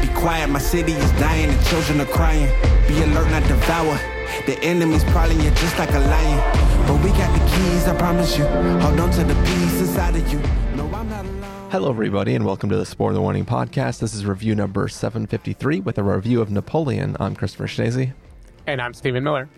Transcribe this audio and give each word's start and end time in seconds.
be 0.00 0.08
quiet. 0.08 0.48
My 0.48 0.58
city 0.58 0.92
is 0.92 1.12
dying, 1.12 1.48
the 1.48 1.64
children 1.64 2.00
are 2.00 2.06
crying. 2.06 2.48
Be 2.88 3.02
alert, 3.02 3.30
not 3.30 3.42
devour. 3.44 3.98
The 4.46 4.58
enemy's 4.62 5.04
prowling 5.04 5.40
you 5.40 5.50
just 5.50 5.78
like 5.78 5.90
a 5.90 5.98
lion. 5.98 6.86
But 6.86 7.02
we 7.04 7.10
got 7.10 7.32
the 7.38 7.44
keys, 7.56 7.86
I 7.86 7.96
promise 7.96 8.38
you. 8.38 8.44
Hold 8.44 9.00
on 9.00 9.10
to 9.12 9.24
the 9.24 9.34
peace 9.44 9.80
inside 9.80 10.16
of 10.16 10.32
you. 10.32 10.38
No, 10.76 10.86
I'm 10.94 11.08
not 11.08 11.24
alone. 11.24 11.70
Hello, 11.70 11.90
everybody, 11.90 12.34
and 12.34 12.44
welcome 12.44 12.70
to 12.70 12.76
the 12.76 12.86
Spoiler 12.86 13.20
Warning 13.20 13.44
Podcast. 13.44 14.00
This 14.00 14.14
is 14.14 14.24
review 14.24 14.54
number 14.54 14.88
753 14.88 15.80
with 15.80 15.98
a 15.98 16.02
review 16.02 16.40
of 16.40 16.50
Napoleon. 16.50 17.16
I'm 17.20 17.36
Christopher 17.36 17.66
Schnese. 17.66 18.12
And 18.66 18.80
I'm 18.80 18.94
Stephen 18.94 19.22
Miller. 19.22 19.48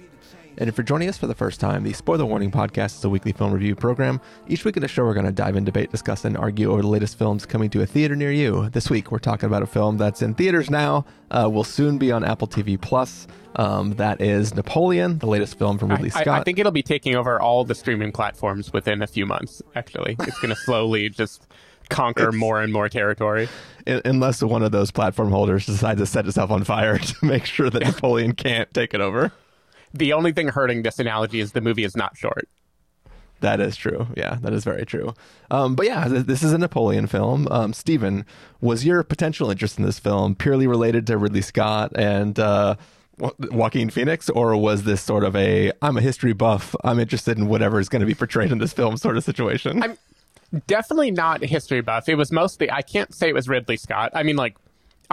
And 0.59 0.69
if 0.69 0.77
you're 0.77 0.85
joining 0.85 1.09
us 1.09 1.17
for 1.17 1.27
the 1.27 1.35
first 1.35 1.61
time, 1.61 1.83
the 1.83 1.93
Spoiler 1.93 2.27
Warning 2.27 2.51
Podcast 2.51 2.99
is 2.99 3.05
a 3.05 3.09
weekly 3.09 3.33
film 3.33 3.53
review 3.53 3.75
program. 3.75 4.21
Each 4.49 4.65
week 4.65 4.77
in 4.77 4.83
the 4.83 4.89
show, 4.89 5.05
we're 5.05 5.15
going 5.15 5.27
to 5.27 5.33
dive 5.33 5.57
in, 5.57 5.65
debate, 5.65 5.91
discuss, 5.91 6.25
and 6.25 6.37
argue 6.37 6.71
over 6.71 6.83
the 6.83 6.89
latest 6.89 7.19
films 7.19 7.47
coming 7.47 7.71
to 7.71 7.83
a 7.83 7.87
theater 7.87 8.15
near 8.15 8.31
you. 8.31 8.69
This 8.71 8.91
week, 8.91 9.11
we're 9.11 9.19
talking 9.19 9.47
about 9.47 9.63
a 9.63 9.67
film 9.67 9.97
that's 9.97 10.21
in 10.21 10.35
theaters 10.35 10.69
now, 10.69 11.07
uh, 11.31 11.49
will 11.51 11.65
soon 11.65 11.97
be 11.97 12.13
on 12.13 12.23
Apple 12.23 12.47
TV 12.47 12.79
Plus. 12.81 13.27
Um, 13.57 13.93
that 13.95 14.21
is 14.21 14.55
Napoleon, 14.55 15.19
the 15.19 15.27
latest 15.27 15.59
film 15.59 15.79
from 15.79 15.91
Ridley 15.91 16.11
I, 16.15 16.23
Scott. 16.23 16.29
I, 16.29 16.39
I 16.41 16.43
think 16.43 16.59
it'll 16.59 16.73
be 16.73 16.83
taking 16.83 17.17
over 17.17 17.41
all 17.41 17.65
the 17.65 17.75
streaming 17.75 18.13
platforms 18.13 18.73
within 18.73 19.03
a 19.03 19.07
few 19.07 19.27
months, 19.27 19.63
actually. 19.75 20.17
It's 20.21 20.39
going 20.41 20.55
to 20.55 20.57
slowly 20.57 21.09
just 21.09 21.47
conquer 21.89 22.33
more 22.33 22.61
and 22.61 22.73
more 22.73 22.89
territory. 22.89 23.49
Unless 23.87 24.43
one 24.43 24.63
of 24.63 24.73
those 24.73 24.91
platform 24.91 25.31
holders 25.31 25.67
decides 25.67 26.01
to 26.01 26.07
set 26.07 26.27
itself 26.27 26.51
on 26.51 26.65
fire 26.65 26.99
to 26.99 27.25
make 27.25 27.47
sure 27.47 27.71
that 27.71 27.83
Napoleon 27.83 28.35
can't 28.35 28.73
take 28.73 28.95
it 28.95 29.01
over. 29.01 29.33
The 29.95 30.13
only 30.13 30.33
thing 30.33 30.49
hurting 30.49 30.83
this 30.83 30.99
analogy 30.99 31.41
is 31.41 31.53
the 31.53 31.61
movie 31.61 31.85
is 31.85 31.97
not 31.97 32.17
short. 32.17 32.49
That 33.41 33.61
is 33.61 33.77
true. 33.77 34.07
Yeah, 34.17 34.39
that 34.43 34.53
is 34.53 34.63
very 34.63 34.87
true. 34.87 35.15
Um, 35.51 35.75
but 35.75 35.87
yeah, 35.87 36.07
th- 36.07 36.27
this 36.27 36.45
is 36.45 36.53
a 36.53 36.59
Napoleon 36.59 37.09
film. 37.09 37.49
Um, 37.51 37.73
Stephen, 37.73 38.25
was 38.61 38.87
your 38.87 39.03
potential 39.03 39.51
interest 39.51 39.79
in 39.79 39.85
this 39.85 39.99
film 39.99 40.37
purely 40.37 40.69
related 40.69 41.09
to 41.09 41.19
Ridley 41.19 41.43
Scott 41.43 41.91
and 41.97 42.39
uh, 42.39 42.77
Wa- 43.19 43.33
Joaquin 43.51 43.91
Phoenix, 43.91 44.31
or 44.31 44.57
was 44.57 44.85
this 44.85 45.03
sort 45.03 45.25
of 45.25 45.35
a 45.35 45.73
I'm 45.83 45.97
a 45.97 46.01
history 46.01 46.33
buff, 46.33 46.77
I'm 46.85 47.01
interested 47.01 47.37
in 47.37 47.49
whatever 47.49 47.81
is 47.81 47.89
going 47.89 48.01
to 48.01 48.07
be 48.07 48.15
portrayed 48.15 48.53
in 48.53 48.59
this 48.59 48.73
film 48.73 48.97
sort 48.97 49.17
of 49.17 49.25
situation? 49.25 49.83
I'm 49.83 49.99
definitely 50.69 51.11
not 51.11 51.43
a 51.43 51.47
history 51.47 51.81
buff. 51.81 52.09
It 52.09 52.15
was 52.15 52.31
mostly, 52.31 52.71
I 52.71 52.83
can't 52.83 53.13
say 53.13 53.29
it 53.29 53.35
was 53.35 53.49
Ridley 53.49 53.77
Scott. 53.77 54.13
I 54.15 54.23
mean, 54.23 54.37
like, 54.37 54.57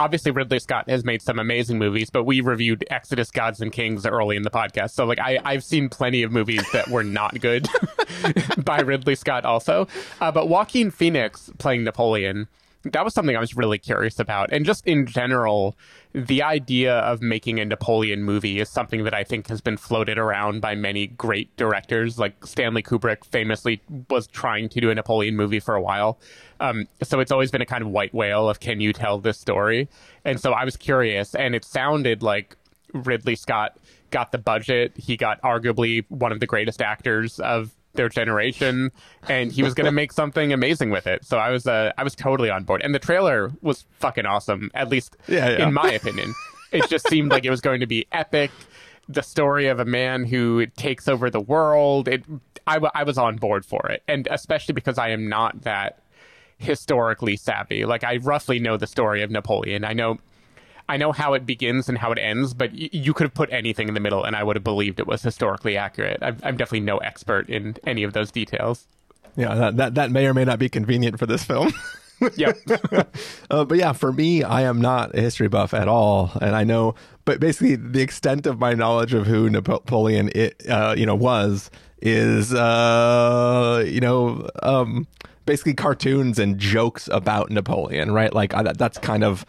obviously 0.00 0.30
Ridley 0.30 0.58
Scott 0.58 0.88
has 0.88 1.04
made 1.04 1.20
some 1.22 1.38
amazing 1.38 1.78
movies, 1.78 2.10
but 2.10 2.24
we 2.24 2.40
reviewed 2.40 2.84
Exodus, 2.90 3.30
Gods 3.30 3.60
and 3.60 3.70
Kings 3.70 4.06
early 4.06 4.36
in 4.36 4.42
the 4.42 4.50
podcast. 4.50 4.92
So, 4.92 5.04
like, 5.04 5.20
I, 5.20 5.38
I've 5.44 5.62
seen 5.62 5.88
plenty 5.88 6.22
of 6.22 6.32
movies 6.32 6.64
that 6.72 6.88
were 6.88 7.04
not 7.04 7.38
good 7.40 7.68
by 8.64 8.80
Ridley 8.80 9.14
Scott 9.14 9.44
also. 9.44 9.86
Uh, 10.20 10.32
but 10.32 10.48
Joaquin 10.48 10.90
Phoenix 10.90 11.50
playing 11.58 11.84
Napoleon, 11.84 12.48
that 12.84 13.04
was 13.04 13.12
something 13.12 13.36
I 13.36 13.40
was 13.40 13.56
really 13.56 13.78
curious 13.78 14.18
about. 14.18 14.52
And 14.52 14.64
just 14.64 14.86
in 14.86 15.06
general, 15.06 15.76
the 16.14 16.42
idea 16.42 16.98
of 16.98 17.20
making 17.20 17.60
a 17.60 17.64
Napoleon 17.64 18.22
movie 18.22 18.58
is 18.58 18.68
something 18.70 19.04
that 19.04 19.12
I 19.12 19.22
think 19.22 19.48
has 19.48 19.60
been 19.60 19.76
floated 19.76 20.18
around 20.18 20.60
by 20.60 20.74
many 20.74 21.06
great 21.06 21.54
directors. 21.56 22.18
Like 22.18 22.46
Stanley 22.46 22.82
Kubrick 22.82 23.24
famously 23.24 23.82
was 24.08 24.26
trying 24.26 24.68
to 24.70 24.80
do 24.80 24.90
a 24.90 24.94
Napoleon 24.94 25.36
movie 25.36 25.60
for 25.60 25.74
a 25.74 25.82
while. 25.82 26.18
Um, 26.58 26.88
so 27.02 27.20
it's 27.20 27.30
always 27.30 27.50
been 27.50 27.62
a 27.62 27.66
kind 27.66 27.82
of 27.82 27.90
white 27.90 28.14
whale 28.14 28.48
of 28.48 28.60
can 28.60 28.80
you 28.80 28.92
tell 28.92 29.18
this 29.18 29.38
story? 29.38 29.88
And 30.24 30.40
so 30.40 30.52
I 30.52 30.64
was 30.64 30.76
curious, 30.76 31.34
and 31.34 31.54
it 31.54 31.64
sounded 31.64 32.22
like 32.22 32.56
Ridley 32.92 33.36
Scott 33.36 33.76
got 34.10 34.32
the 34.32 34.38
budget. 34.38 34.92
He 34.96 35.16
got 35.16 35.40
arguably 35.42 36.04
one 36.08 36.32
of 36.32 36.40
the 36.40 36.46
greatest 36.46 36.82
actors 36.82 37.40
of 37.40 37.74
their 37.94 38.08
generation, 38.08 38.92
and 39.28 39.50
he 39.52 39.62
was 39.62 39.74
going 39.74 39.86
to 39.86 39.92
make 39.92 40.12
something 40.12 40.52
amazing 40.52 40.90
with 40.90 41.06
it. 41.06 41.24
So 41.24 41.38
I 41.38 41.50
was, 41.50 41.66
uh, 41.66 41.92
I 41.98 42.04
was 42.04 42.14
totally 42.14 42.48
on 42.50 42.64
board. 42.64 42.82
And 42.82 42.94
the 42.94 42.98
trailer 43.00 43.50
was 43.62 43.84
fucking 43.98 44.26
awesome, 44.26 44.70
at 44.74 44.88
least 44.88 45.16
Yeah, 45.26 45.50
yeah. 45.50 45.66
in 45.66 45.74
my 45.74 45.90
opinion. 45.92 46.34
it 46.72 46.88
just 46.88 47.08
seemed 47.08 47.30
like 47.32 47.44
it 47.44 47.50
was 47.50 47.60
going 47.60 47.80
to 47.80 47.86
be 47.86 48.06
epic. 48.12 48.50
The 49.08 49.22
story 49.22 49.66
of 49.66 49.80
a 49.80 49.84
man 49.84 50.24
who 50.24 50.66
takes 50.66 51.08
over 51.08 51.30
the 51.30 51.40
world. 51.40 52.06
It, 52.06 52.22
I, 52.66 52.74
w- 52.74 52.92
I 52.94 53.02
was 53.02 53.18
on 53.18 53.36
board 53.38 53.66
for 53.66 53.88
it, 53.88 54.04
and 54.06 54.28
especially 54.30 54.72
because 54.74 54.98
I 54.98 55.08
am 55.08 55.28
not 55.28 55.62
that 55.62 56.00
historically 56.58 57.36
savvy. 57.36 57.84
Like 57.84 58.04
I 58.04 58.18
roughly 58.18 58.58
know 58.60 58.76
the 58.76 58.86
story 58.86 59.22
of 59.22 59.30
Napoleon. 59.30 59.84
I 59.84 59.94
know 59.94 60.18
I 60.90 60.96
know 60.96 61.12
how 61.12 61.34
it 61.34 61.46
begins 61.46 61.88
and 61.88 61.96
how 61.96 62.10
it 62.12 62.18
ends, 62.18 62.52
but 62.52 62.72
y- 62.72 62.90
you 62.92 63.14
could 63.14 63.24
have 63.24 63.34
put 63.34 63.50
anything 63.52 63.88
in 63.88 63.94
the 63.94 64.00
middle 64.00 64.24
and 64.24 64.34
I 64.36 64.42
would 64.42 64.56
have 64.56 64.64
believed 64.64 64.98
it 65.00 65.06
was 65.06 65.22
historically 65.22 65.76
accurate. 65.76 66.18
I'm, 66.20 66.36
I'm 66.42 66.56
definitely 66.56 66.80
no 66.80 66.98
expert 66.98 67.48
in 67.48 67.76
any 67.86 68.02
of 68.02 68.12
those 68.12 68.30
details. 68.30 68.86
yeah, 69.36 69.54
that, 69.54 69.76
that 69.76 69.94
that 69.94 70.10
may 70.10 70.26
or 70.26 70.34
may 70.34 70.44
not 70.44 70.58
be 70.58 70.68
convenient 70.68 71.18
for 71.18 71.26
this 71.26 71.44
film. 71.44 71.72
Yep. 72.36 72.58
Uh, 73.50 73.64
but 73.64 73.78
yeah, 73.78 73.92
for 73.92 74.12
me, 74.12 74.44
I 74.44 74.62
am 74.62 74.80
not 74.80 75.16
a 75.16 75.20
history 75.20 75.48
buff 75.48 75.74
at 75.74 75.88
all, 75.88 76.30
and 76.40 76.54
I 76.54 76.62
know. 76.62 76.94
But 77.24 77.40
basically, 77.40 77.74
the 77.74 78.00
extent 78.00 78.46
of 78.46 78.60
my 78.60 78.74
knowledge 78.74 79.12
of 79.12 79.26
who 79.26 79.50
Napoleon, 79.50 80.30
it, 80.34 80.62
uh, 80.68 80.94
you 80.96 81.04
know, 81.06 81.16
was 81.16 81.68
is, 82.00 82.54
uh, 82.54 83.84
you 83.88 84.00
know, 84.00 84.48
um, 84.62 85.06
basically 85.46 85.74
cartoons 85.74 86.38
and 86.38 86.58
jokes 86.58 87.08
about 87.10 87.50
Napoleon, 87.50 88.12
right? 88.12 88.32
Like 88.32 88.54
I, 88.54 88.62
that's 88.62 88.98
kind 88.98 89.24
of 89.24 89.44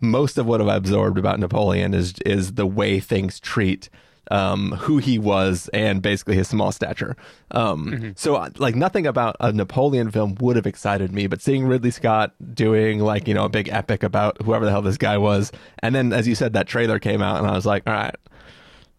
most 0.00 0.38
of 0.38 0.46
what 0.46 0.60
I've 0.60 0.68
absorbed 0.68 1.18
about 1.18 1.38
Napoleon 1.40 1.94
is 1.94 2.14
is 2.24 2.54
the 2.54 2.66
way 2.66 3.00
things 3.00 3.40
treat 3.40 3.88
um, 4.30 4.72
who 4.72 4.98
he 4.98 5.20
was 5.20 5.68
and 5.72 6.02
basically 6.02 6.34
his 6.34 6.48
small 6.48 6.72
stature. 6.72 7.16
Um, 7.52 8.12
So, 8.16 8.34
uh, 8.34 8.50
like, 8.58 8.74
nothing 8.74 9.06
about 9.06 9.36
a 9.38 9.52
Napoleon 9.52 10.10
film 10.10 10.34
would 10.40 10.56
have 10.56 10.66
excited 10.66 11.12
me, 11.12 11.28
but 11.28 11.40
seeing 11.40 11.64
Ridley 11.64 11.92
Scott 11.92 12.34
doing, 12.52 12.98
like, 12.98 13.28
you 13.28 13.34
know, 13.34 13.44
a 13.44 13.48
big 13.48 13.68
epic 13.68 14.02
about 14.02 14.42
whoever 14.42 14.64
the 14.64 14.72
hell 14.72 14.82
this 14.82 14.96
guy 14.98 15.16
was, 15.16 15.52
and 15.78 15.94
then, 15.94 16.12
as 16.12 16.26
you 16.26 16.34
said, 16.34 16.54
that 16.54 16.66
trailer 16.66 16.98
came 16.98 17.22
out, 17.22 17.38
and 17.38 17.46
I 17.46 17.52
was 17.52 17.66
like, 17.66 17.84
all 17.86 17.92
right, 17.94 18.16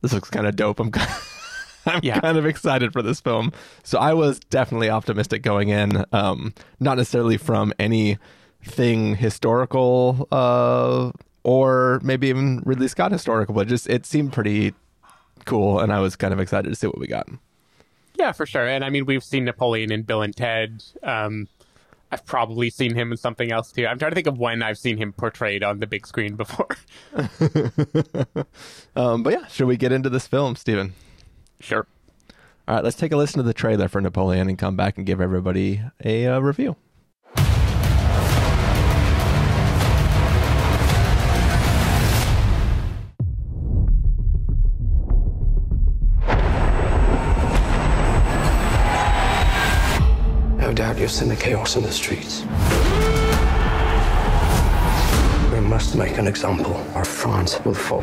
this 0.02 0.14
looks 0.14 0.30
kind 0.30 0.48
of 0.48 0.56
dope. 0.56 0.80
I'm 0.80 0.92
kind 0.92 1.10
I'm 1.86 2.00
Yeah. 2.04 2.22
kind 2.22 2.38
of 2.38 2.46
excited 2.46 2.94
for 2.94 3.02
this 3.02 3.20
film. 3.20 3.52
So 3.84 3.98
I 4.00 4.14
was 4.14 4.40
definitely 4.40 4.90
optimistic 4.90 5.42
going 5.42 5.68
in, 5.70 6.06
um, 6.14 6.54
not 6.80 6.98
necessarily 6.98 7.36
from 7.36 7.74
anything 8.68 9.16
historical 9.16 10.28
uh, 10.32 11.12
or 11.44 12.00
maybe 12.04 12.28
even 12.28 12.62
Ridley 12.66 12.88
Scott 12.88 13.12
historical, 13.12 13.56
but 13.56 13.68
just 13.68 13.90
it 13.90 14.06
seemed 14.06 14.34
pretty 14.34 14.74
cool, 15.46 15.80
and 15.80 15.94
I 15.94 16.00
was 16.02 16.16
kind 16.16 16.34
of 16.34 16.40
excited 16.40 16.70
to 16.70 16.76
see 16.76 16.88
what 16.88 17.00
we 17.00 17.08
got. 17.08 17.28
yeah, 18.16 18.32
for 18.34 18.46
sure. 18.46 18.68
And 18.68 18.84
I 18.84 18.90
mean, 18.90 19.06
we've 19.06 19.24
seen 19.24 19.46
Napoleon 19.46 19.92
in 19.92 20.04
Bill 20.04 20.22
and 20.22 20.36
Ted. 20.36 20.84
Um, 21.04 21.48
I've 22.12 22.26
probably 22.26 22.70
seen 22.70 22.96
him 22.96 23.12
in 23.12 23.18
something 23.18 23.52
else 23.52 23.72
too. 23.72 23.86
I'm 23.86 24.00
trying 24.00 24.12
to 24.12 24.16
think 24.16 24.28
of 24.28 24.38
when 24.38 24.62
I've 24.64 24.78
seen 24.78 24.98
him 24.98 25.14
portrayed 25.14 25.64
on 25.64 25.80
the 25.80 25.88
big 25.88 26.06
screen 26.08 26.36
before. 26.36 26.68
Um, 28.96 29.22
but 29.22 29.32
yeah, 29.34 29.46
should 29.48 29.68
we 29.68 29.78
get 29.78 29.92
into 29.92 30.10
this 30.10 30.26
film, 30.26 30.56
Stephen? 30.56 30.94
sure. 31.60 31.86
All 32.68 32.76
right, 32.76 32.84
let's 32.84 32.98
take 32.98 33.12
a 33.12 33.18
listen 33.18 33.38
to 33.38 33.44
the 33.44 33.54
trailer 33.54 33.88
for 33.88 34.02
Napoleon 34.02 34.50
and 34.50 34.58
come 34.58 34.76
back 34.76 34.98
and 34.98 35.06
give 35.06 35.22
everybody 35.22 35.82
a 36.04 36.26
uh, 36.26 36.40
review. 36.40 36.76
No 50.98 51.02
doubt 51.02 51.12
you've 51.12 51.12
seen 51.12 51.30
the 51.30 51.36
chaos 51.36 51.76
in 51.76 51.84
the 51.84 51.92
streets. 51.92 52.42
We 55.54 55.60
must 55.60 55.96
make 55.96 56.18
an 56.18 56.26
example, 56.26 56.74
or 56.96 57.06
France 57.06 57.64
will 57.64 57.76
fall. 57.76 58.02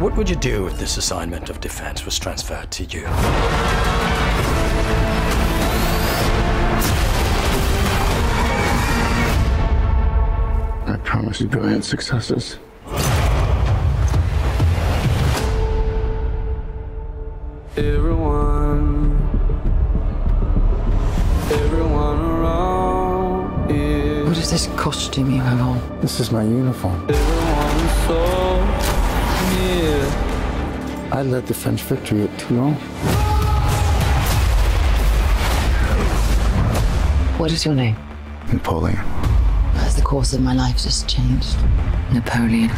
What 0.00 0.16
would 0.16 0.30
you 0.30 0.36
do 0.36 0.68
if 0.68 0.78
this 0.78 0.96
assignment 0.96 1.50
of 1.50 1.60
defense 1.60 2.06
was 2.06 2.18
transferred 2.18 2.70
to 2.70 2.84
you? 2.84 3.04
I 10.86 10.96
promise 11.04 11.42
you 11.42 11.48
brilliant 11.48 11.84
successes. 11.84 12.58
Everyone, 17.76 17.92
everyone 17.92 19.11
this 24.52 24.66
costume 24.76 25.30
you 25.30 25.40
have 25.40 25.62
on? 25.62 26.00
This 26.02 26.20
is 26.20 26.30
my 26.30 26.42
uniform. 26.42 27.08
so. 28.06 28.18
I 31.10 31.22
led 31.22 31.46
the 31.46 31.54
French 31.54 31.80
victory 31.80 32.24
at 32.24 32.38
Toulon. 32.38 32.74
What 37.38 37.50
is 37.50 37.64
your 37.64 37.74
name? 37.74 37.96
Napoleon. 38.52 38.98
As 39.76 39.96
the 39.96 40.02
course 40.02 40.34
of 40.34 40.42
my 40.42 40.52
life 40.52 40.76
just 40.76 41.08
changed. 41.08 41.56
Napoleon. 42.12 42.70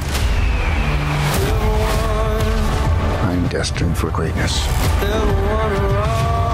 I'm 3.26 3.49
destined 3.49 3.99
for 3.99 4.11
greatness. 4.12 4.65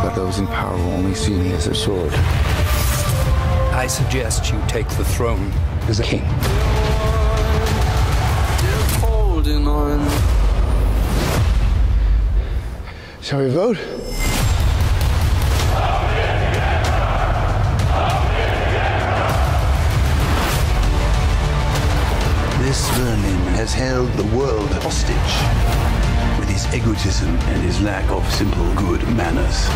But 0.02 0.14
those 0.14 0.38
in 0.38 0.46
power 0.46 0.75
will 0.78 0.93
only 0.93 1.14
see 1.14 1.34
me 1.34 1.52
as 1.52 1.67
a 1.67 1.75
sword. 1.75 2.14
I 3.81 3.87
suggest 3.87 4.53
you 4.53 4.61
take 4.69 4.87
the 4.88 5.05
throne 5.06 5.50
as 5.88 6.00
a 6.00 6.03
king. 6.03 6.23
Holding 9.00 9.67
on. 9.67 10.06
Shall 13.23 13.38
we 13.43 13.49
vote? 13.49 13.79
This 22.59 22.87
vermin 22.99 23.41
has 23.55 23.73
held 23.73 24.12
the 24.12 24.37
world 24.37 24.69
hostage 24.85 25.32
with 26.38 26.50
his 26.50 26.67
egotism 26.75 27.31
and 27.31 27.62
his 27.62 27.81
lack 27.81 28.11
of 28.11 28.31
simple 28.31 28.75
good 28.75 29.03
manners. 29.17 29.71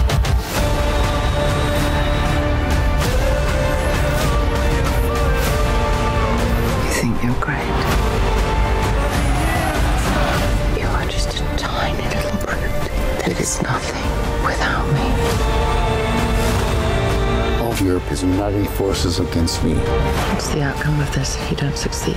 Uniting 18.25 18.65
forces 18.65 19.21
against 19.21 19.63
me. 19.63 19.75
What's 19.75 20.49
the 20.49 20.63
outcome 20.63 20.99
of 21.01 21.13
this 21.15 21.37
if 21.37 21.51
you 21.51 21.57
don't 21.57 21.77
succeed? 21.77 22.17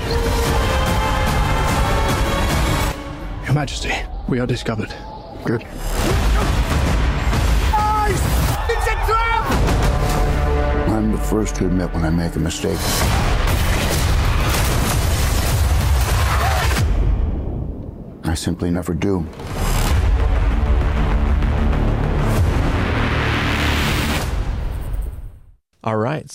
Your 3.43 3.53
Majesty, 3.53 3.91
we 4.27 4.39
are 4.39 4.47
discovered. 4.47 4.93
Good. 5.43 5.65
I'm 10.89 11.11
the 11.11 11.17
first 11.17 11.55
to 11.55 11.65
admit 11.65 11.93
when 11.93 12.05
I 12.05 12.09
make 12.09 12.35
a 12.35 12.39
mistake. 12.39 12.79
I 18.23 18.33
simply 18.33 18.71
never 18.71 18.93
do. 18.93 19.25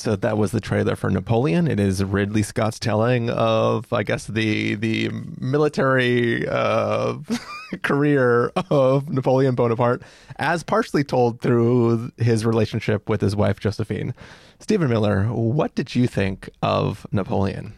So 0.02 0.16
that 0.16 0.36
was 0.36 0.50
the 0.50 0.60
trailer 0.60 0.96
for 0.96 1.10
Napoleon. 1.10 1.68
It 1.68 1.78
is 1.78 2.02
Ridley 2.02 2.42
Scott's 2.42 2.80
telling 2.80 3.30
of, 3.30 3.92
I 3.92 4.02
guess, 4.02 4.26
the 4.26 4.74
the 4.74 5.10
military 5.38 6.46
uh, 6.48 7.18
career 7.82 8.50
of 8.68 9.08
Napoleon 9.08 9.54
Bonaparte, 9.54 10.02
as 10.40 10.64
partially 10.64 11.04
told 11.04 11.40
through 11.40 12.10
his 12.16 12.44
relationship 12.44 13.08
with 13.08 13.20
his 13.20 13.36
wife 13.36 13.60
Josephine. 13.60 14.12
Stephen 14.58 14.90
Miller, 14.90 15.26
what 15.26 15.74
did 15.76 15.94
you 15.94 16.08
think 16.08 16.50
of 16.62 17.06
Napoleon? 17.12 17.72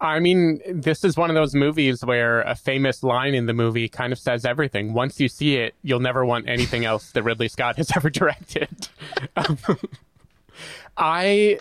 I 0.00 0.20
mean, 0.20 0.60
this 0.68 1.04
is 1.04 1.16
one 1.16 1.30
of 1.30 1.34
those 1.34 1.54
movies 1.54 2.04
where 2.04 2.42
a 2.42 2.54
famous 2.54 3.02
line 3.02 3.34
in 3.34 3.46
the 3.46 3.54
movie 3.54 3.88
kind 3.88 4.12
of 4.12 4.18
says 4.18 4.44
everything. 4.44 4.92
Once 4.92 5.18
you 5.20 5.28
see 5.28 5.56
it, 5.56 5.74
you'll 5.82 6.00
never 6.00 6.24
want 6.24 6.48
anything 6.48 6.84
else 6.84 7.12
that 7.12 7.22
Ridley 7.22 7.48
Scott 7.48 7.76
has 7.76 7.90
ever 7.96 8.10
directed. 8.10 8.68
Um, 9.36 9.58
I. 10.96 11.58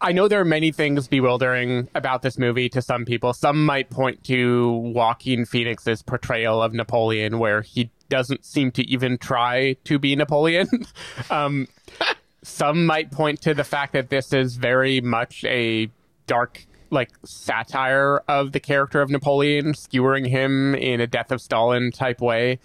I 0.00 0.12
know 0.12 0.26
there 0.28 0.40
are 0.40 0.44
many 0.44 0.72
things 0.72 1.06
bewildering 1.06 1.88
about 1.94 2.22
this 2.22 2.38
movie 2.38 2.68
to 2.70 2.82
some 2.82 3.04
people. 3.04 3.32
Some 3.32 3.64
might 3.64 3.88
point 3.88 4.24
to 4.24 4.72
Joaquin 4.72 5.44
Phoenix's 5.44 6.02
portrayal 6.02 6.62
of 6.62 6.74
Napoleon, 6.74 7.38
where 7.38 7.62
he 7.62 7.90
doesn't 8.08 8.44
seem 8.44 8.70
to 8.72 8.82
even 8.88 9.18
try 9.18 9.76
to 9.84 9.98
be 9.98 10.16
Napoleon. 10.16 10.68
um, 11.30 11.68
some 12.48 12.86
might 12.86 13.10
point 13.10 13.40
to 13.42 13.54
the 13.54 13.64
fact 13.64 13.92
that 13.92 14.10
this 14.10 14.32
is 14.32 14.56
very 14.56 15.00
much 15.00 15.44
a 15.44 15.90
dark 16.26 16.66
like 16.90 17.10
satire 17.24 18.22
of 18.28 18.52
the 18.52 18.60
character 18.60 19.00
of 19.00 19.10
Napoleon, 19.10 19.74
skewering 19.74 20.24
him 20.24 20.74
in 20.74 21.00
a 21.00 21.06
death 21.06 21.30
of 21.30 21.40
Stalin 21.40 21.92
type 21.92 22.20
way. 22.20 22.58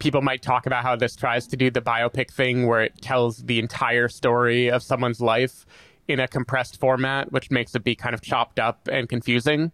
People 0.00 0.22
might 0.22 0.42
talk 0.42 0.66
about 0.66 0.82
how 0.82 0.96
this 0.96 1.14
tries 1.14 1.46
to 1.46 1.56
do 1.56 1.70
the 1.70 1.80
biopic 1.80 2.32
thing 2.32 2.66
where 2.66 2.82
it 2.82 3.00
tells 3.00 3.44
the 3.44 3.58
entire 3.58 4.08
story 4.08 4.68
of 4.68 4.82
someone's 4.82 5.20
life 5.20 5.64
in 6.08 6.18
a 6.18 6.26
compressed 6.26 6.80
format, 6.80 7.30
which 7.30 7.50
makes 7.50 7.74
it 7.74 7.84
be 7.84 7.94
kind 7.94 8.14
of 8.14 8.20
chopped 8.20 8.58
up 8.58 8.88
and 8.90 9.08
confusing. 9.08 9.70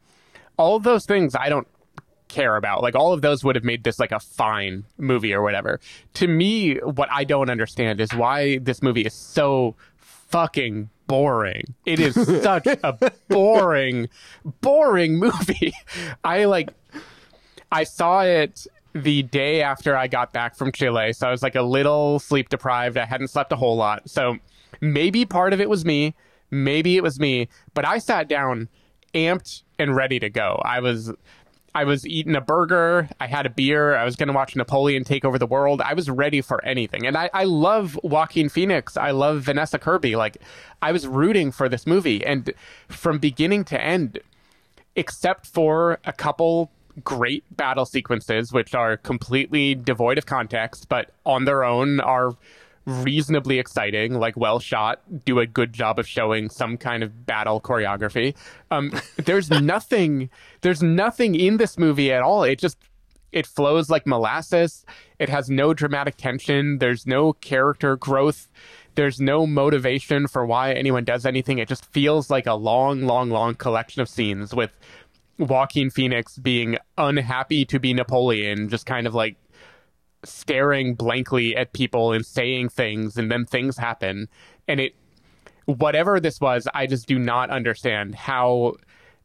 All 0.58 0.78
those 0.78 1.06
things 1.06 1.34
I 1.34 1.48
don't 1.48 1.68
care 2.28 2.56
about. 2.56 2.82
Like 2.82 2.94
all 2.94 3.12
of 3.12 3.22
those 3.22 3.44
would 3.44 3.56
have 3.56 3.64
made 3.64 3.84
this 3.84 3.98
like 3.98 4.12
a 4.12 4.20
fine 4.20 4.84
movie 4.98 5.32
or 5.32 5.42
whatever. 5.42 5.80
To 6.14 6.28
me, 6.28 6.76
what 6.76 7.08
I 7.10 7.24
don't 7.24 7.50
understand 7.50 8.00
is 8.00 8.12
why 8.14 8.58
this 8.58 8.82
movie 8.82 9.02
is 9.02 9.14
so 9.14 9.74
fucking 9.98 10.90
boring. 11.06 11.74
It 11.84 12.00
is 12.00 12.14
such 12.42 12.66
a 12.66 13.12
boring, 13.28 14.08
boring 14.60 15.18
movie. 15.18 15.72
I 16.24 16.44
like, 16.44 16.70
I 17.70 17.84
saw 17.84 18.22
it 18.22 18.66
the 18.94 19.22
day 19.22 19.62
after 19.62 19.96
I 19.96 20.06
got 20.06 20.32
back 20.32 20.56
from 20.56 20.72
Chile. 20.72 21.12
So 21.12 21.28
I 21.28 21.30
was 21.30 21.42
like 21.42 21.54
a 21.54 21.62
little 21.62 22.18
sleep 22.18 22.48
deprived. 22.48 22.96
I 22.96 23.04
hadn't 23.04 23.28
slept 23.28 23.52
a 23.52 23.56
whole 23.56 23.76
lot. 23.76 24.08
So 24.08 24.38
maybe 24.80 25.24
part 25.24 25.52
of 25.52 25.60
it 25.60 25.68
was 25.68 25.84
me. 25.84 26.14
Maybe 26.50 26.96
it 26.96 27.02
was 27.02 27.20
me. 27.20 27.48
But 27.74 27.86
I 27.86 27.98
sat 27.98 28.28
down 28.28 28.68
amped 29.14 29.62
and 29.78 29.94
ready 29.94 30.18
to 30.20 30.30
go. 30.30 30.60
I 30.64 30.80
was 30.80 31.12
I 31.76 31.84
was 31.84 32.06
eating 32.06 32.34
a 32.34 32.40
burger. 32.40 33.06
I 33.20 33.26
had 33.26 33.44
a 33.44 33.50
beer. 33.50 33.96
I 33.96 34.04
was 34.06 34.16
going 34.16 34.28
to 34.28 34.32
watch 34.32 34.56
Napoleon 34.56 35.04
take 35.04 35.26
over 35.26 35.38
the 35.38 35.46
world. 35.46 35.82
I 35.82 35.92
was 35.92 36.08
ready 36.08 36.40
for 36.40 36.64
anything. 36.64 37.06
And 37.06 37.18
I, 37.18 37.28
I 37.34 37.44
love 37.44 38.00
Joaquin 38.02 38.48
Phoenix. 38.48 38.96
I 38.96 39.10
love 39.10 39.42
Vanessa 39.42 39.78
Kirby. 39.78 40.16
Like, 40.16 40.38
I 40.80 40.90
was 40.90 41.06
rooting 41.06 41.52
for 41.52 41.68
this 41.68 41.86
movie. 41.86 42.24
And 42.24 42.50
from 42.88 43.18
beginning 43.18 43.64
to 43.66 43.78
end, 43.78 44.20
except 44.94 45.44
for 45.46 45.98
a 46.06 46.14
couple 46.14 46.70
great 47.04 47.44
battle 47.54 47.84
sequences, 47.84 48.54
which 48.54 48.74
are 48.74 48.96
completely 48.96 49.74
devoid 49.74 50.16
of 50.16 50.24
context, 50.24 50.88
but 50.88 51.10
on 51.26 51.44
their 51.44 51.62
own 51.62 52.00
are 52.00 52.34
reasonably 52.86 53.58
exciting, 53.58 54.14
like 54.14 54.36
well 54.36 54.60
shot, 54.60 55.02
do 55.24 55.40
a 55.40 55.46
good 55.46 55.72
job 55.72 55.98
of 55.98 56.06
showing 56.06 56.48
some 56.48 56.76
kind 56.76 57.02
of 57.02 57.26
battle 57.26 57.60
choreography. 57.60 58.34
Um, 58.70 58.92
there's 59.16 59.50
nothing, 59.50 60.30
there's 60.60 60.82
nothing 60.82 61.34
in 61.34 61.56
this 61.56 61.76
movie 61.76 62.12
at 62.12 62.22
all. 62.22 62.44
It 62.44 62.58
just, 62.58 62.78
it 63.32 63.46
flows 63.46 63.90
like 63.90 64.06
molasses. 64.06 64.86
It 65.18 65.28
has 65.28 65.50
no 65.50 65.74
dramatic 65.74 66.16
tension. 66.16 66.78
There's 66.78 67.06
no 67.06 67.32
character 67.32 67.96
growth. 67.96 68.48
There's 68.94 69.20
no 69.20 69.46
motivation 69.46 70.26
for 70.26 70.46
why 70.46 70.72
anyone 70.72 71.04
does 71.04 71.26
anything. 71.26 71.58
It 71.58 71.68
just 71.68 71.84
feels 71.86 72.30
like 72.30 72.46
a 72.46 72.54
long, 72.54 73.02
long, 73.02 73.30
long 73.30 73.54
collection 73.54 74.00
of 74.00 74.08
scenes 74.08 74.54
with 74.54 74.70
Joaquin 75.38 75.90
Phoenix 75.90 76.38
being 76.38 76.78
unhappy 76.96 77.64
to 77.66 77.78
be 77.78 77.92
Napoleon, 77.92 78.68
just 78.70 78.86
kind 78.86 79.06
of 79.06 79.14
like 79.14 79.36
staring 80.26 80.94
blankly 80.94 81.56
at 81.56 81.72
people 81.72 82.12
and 82.12 82.24
saying 82.24 82.68
things 82.68 83.16
and 83.16 83.30
then 83.30 83.46
things 83.46 83.76
happen. 83.76 84.28
And 84.68 84.80
it 84.80 84.94
whatever 85.66 86.20
this 86.20 86.40
was 86.40 86.66
i 86.74 86.86
just 86.86 87.06
do 87.06 87.18
not 87.18 87.50
understand 87.50 88.14
how 88.14 88.74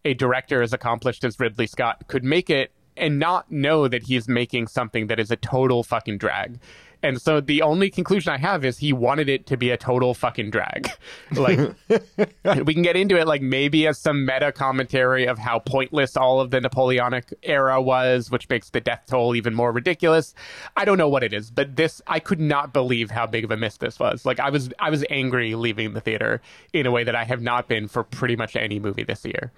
a 0.03 0.13
director 0.15 0.62
as 0.62 0.74
accomplished 0.74 1.24
as 1.24 1.39
ridley 1.39 1.67
scott 1.67 2.08
could 2.08 2.24
make 2.24 2.50
it 2.50 2.72
and 2.98 3.20
not 3.20 3.50
know 3.51 3.88
that 3.88 4.03
he's 4.03 4.27
making 4.27 4.67
something 4.67 5.08
that 5.08 5.20
is 5.20 5.31
a 5.31 5.36
total 5.36 5.84
fucking 5.84 6.17
drag 6.17 6.60
and 7.03 7.22
so 7.22 7.41
the 7.41 7.62
only 7.62 7.89
conclusion 7.89 8.31
I 8.31 8.38
have 8.38 8.63
is 8.63 8.77
he 8.77 8.93
wanted 8.93 9.29
it 9.29 9.46
to 9.48 9.58
be 9.58 9.72
a 9.72 9.77
total 9.77 10.13
fucking 10.13 10.51
drag. 10.51 10.89
Like 11.31 11.60
we 12.65 12.74
can 12.74 12.84
get 12.84 12.96
into 12.96 13.17
it 13.17 13.27
like 13.27 13.41
maybe 13.41 13.88
as 13.88 13.98
some 13.98 14.25
meta 14.25 14.51
commentary 14.51 15.25
of 15.25 15.38
how 15.39 15.60
pointless 15.60 16.15
all 16.15 16.39
of 16.39 16.51
the 16.51 16.62
Napoleonic 16.62 17.34
era 17.43 17.81
was, 17.81 18.29
which 18.29 18.48
makes 18.50 18.70
the 18.70 18.81
death 18.81 19.03
toll 19.08 19.36
even 19.36 19.53
more 19.53 19.72
ridiculous. 19.72 20.34
I 20.77 20.86
don't 20.86 20.98
know 20.98 21.10
what 21.10 21.24
it 21.24 21.34
is, 21.34 21.50
but 21.50 21.75
this 21.75 22.01
I 22.08 22.20
could 22.20 22.39
not 22.39 22.74
believe 22.74 23.12
how 23.12 23.25
big 23.25 23.43
of 23.43 23.51
a 23.51 23.58
miss 23.58 23.77
this 23.77 24.00
was. 24.00 24.25
Like 24.25 24.39
I 24.39 24.50
was 24.50 24.70
I 24.79 24.89
was 24.89 25.03
angry 25.10 25.55
leaving 25.55 25.93
the 25.93 26.01
theater 26.01 26.41
in 26.74 26.86
a 26.86 26.91
way 26.91 27.03
that 27.03 27.15
I 27.15 27.24
have 27.24 27.41
not 27.41 27.67
been 27.67 27.88
for 27.88 28.03
pretty 28.03 28.36
much 28.36 28.55
any 28.55 28.79
movie 28.79 29.03
this 29.03 29.25
year. 29.25 29.51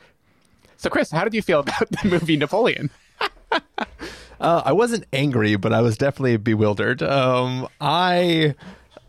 So 0.77 0.89
Chris, 0.89 1.12
how 1.12 1.23
did 1.23 1.33
you 1.33 1.41
feel 1.41 1.59
about 1.59 1.89
the 2.03 2.09
movie 2.09 2.38
Napoleon? 2.38 2.89
Uh, 4.43 4.62
I 4.65 4.73
wasn't 4.73 5.05
angry, 5.13 5.55
but 5.55 5.71
I 5.73 5.81
was 5.81 5.97
definitely 5.97 6.38
bewildered. 6.38 7.01
Um, 7.01 7.67
I 7.81 8.53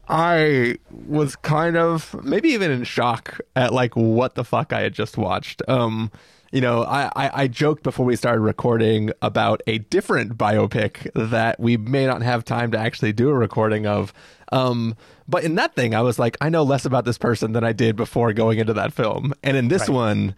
I 0.08 0.76
was 0.90 1.34
kind 1.36 1.76
of 1.76 2.14
maybe 2.24 2.50
even 2.50 2.70
in 2.70 2.84
shock 2.84 3.40
at 3.56 3.72
like 3.72 3.96
what 3.96 4.34
the 4.36 4.44
fuck 4.44 4.72
I 4.72 4.80
had 4.82 4.94
just 4.94 5.16
watched. 5.18 5.60
Um, 5.68 6.10
you 6.52 6.60
know, 6.60 6.84
I, 6.84 7.10
I, 7.16 7.42
I 7.42 7.48
joked 7.48 7.82
before 7.82 8.06
we 8.06 8.14
started 8.14 8.40
recording 8.40 9.10
about 9.22 9.60
a 9.66 9.78
different 9.78 10.38
biopic 10.38 11.10
that 11.14 11.58
we 11.58 11.76
may 11.76 12.06
not 12.06 12.22
have 12.22 12.44
time 12.44 12.70
to 12.70 12.78
actually 12.78 13.12
do 13.12 13.28
a 13.28 13.34
recording 13.34 13.86
of. 13.88 14.12
Um, 14.52 14.94
but 15.26 15.42
in 15.42 15.56
that 15.56 15.74
thing, 15.74 15.96
I 15.96 16.02
was 16.02 16.16
like, 16.18 16.36
I 16.40 16.48
know 16.50 16.62
less 16.62 16.84
about 16.84 17.06
this 17.06 17.18
person 17.18 17.52
than 17.54 17.64
I 17.64 17.72
did 17.72 17.96
before 17.96 18.32
going 18.32 18.60
into 18.60 18.74
that 18.74 18.92
film. 18.92 19.32
And 19.42 19.56
in 19.56 19.66
this 19.66 19.88
Right. 19.88 19.94
one, 19.96 20.34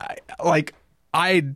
I, 0.00 0.16
like 0.44 0.74
I 1.12 1.46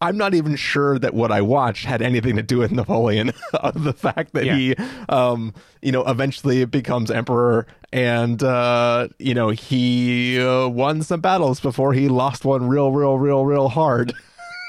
I'm 0.00 0.16
not 0.16 0.32
even 0.34 0.56
sure 0.56 0.98
that 0.98 1.12
what 1.12 1.30
I 1.30 1.42
watched 1.42 1.84
had 1.84 2.00
anything 2.00 2.36
to 2.36 2.42
do 2.42 2.58
with 2.58 2.72
Napoleon. 2.72 3.32
the 3.74 3.92
fact 3.92 4.32
that 4.32 4.46
Yeah. 4.46 4.54
he, 4.56 4.74
um, 5.08 5.52
you 5.82 5.92
know, 5.92 6.02
eventually 6.06 6.64
becomes 6.64 7.10
emperor, 7.10 7.66
and 7.92 8.42
uh, 8.42 9.08
you 9.18 9.34
know, 9.34 9.50
he 9.50 10.40
uh, 10.40 10.68
won 10.68 11.02
some 11.02 11.20
battles 11.20 11.60
before 11.60 11.92
he 11.92 12.08
lost 12.08 12.44
one 12.44 12.66
real, 12.68 12.92
real, 12.92 13.18
real, 13.18 13.44
real 13.44 13.68
hard. 13.68 14.14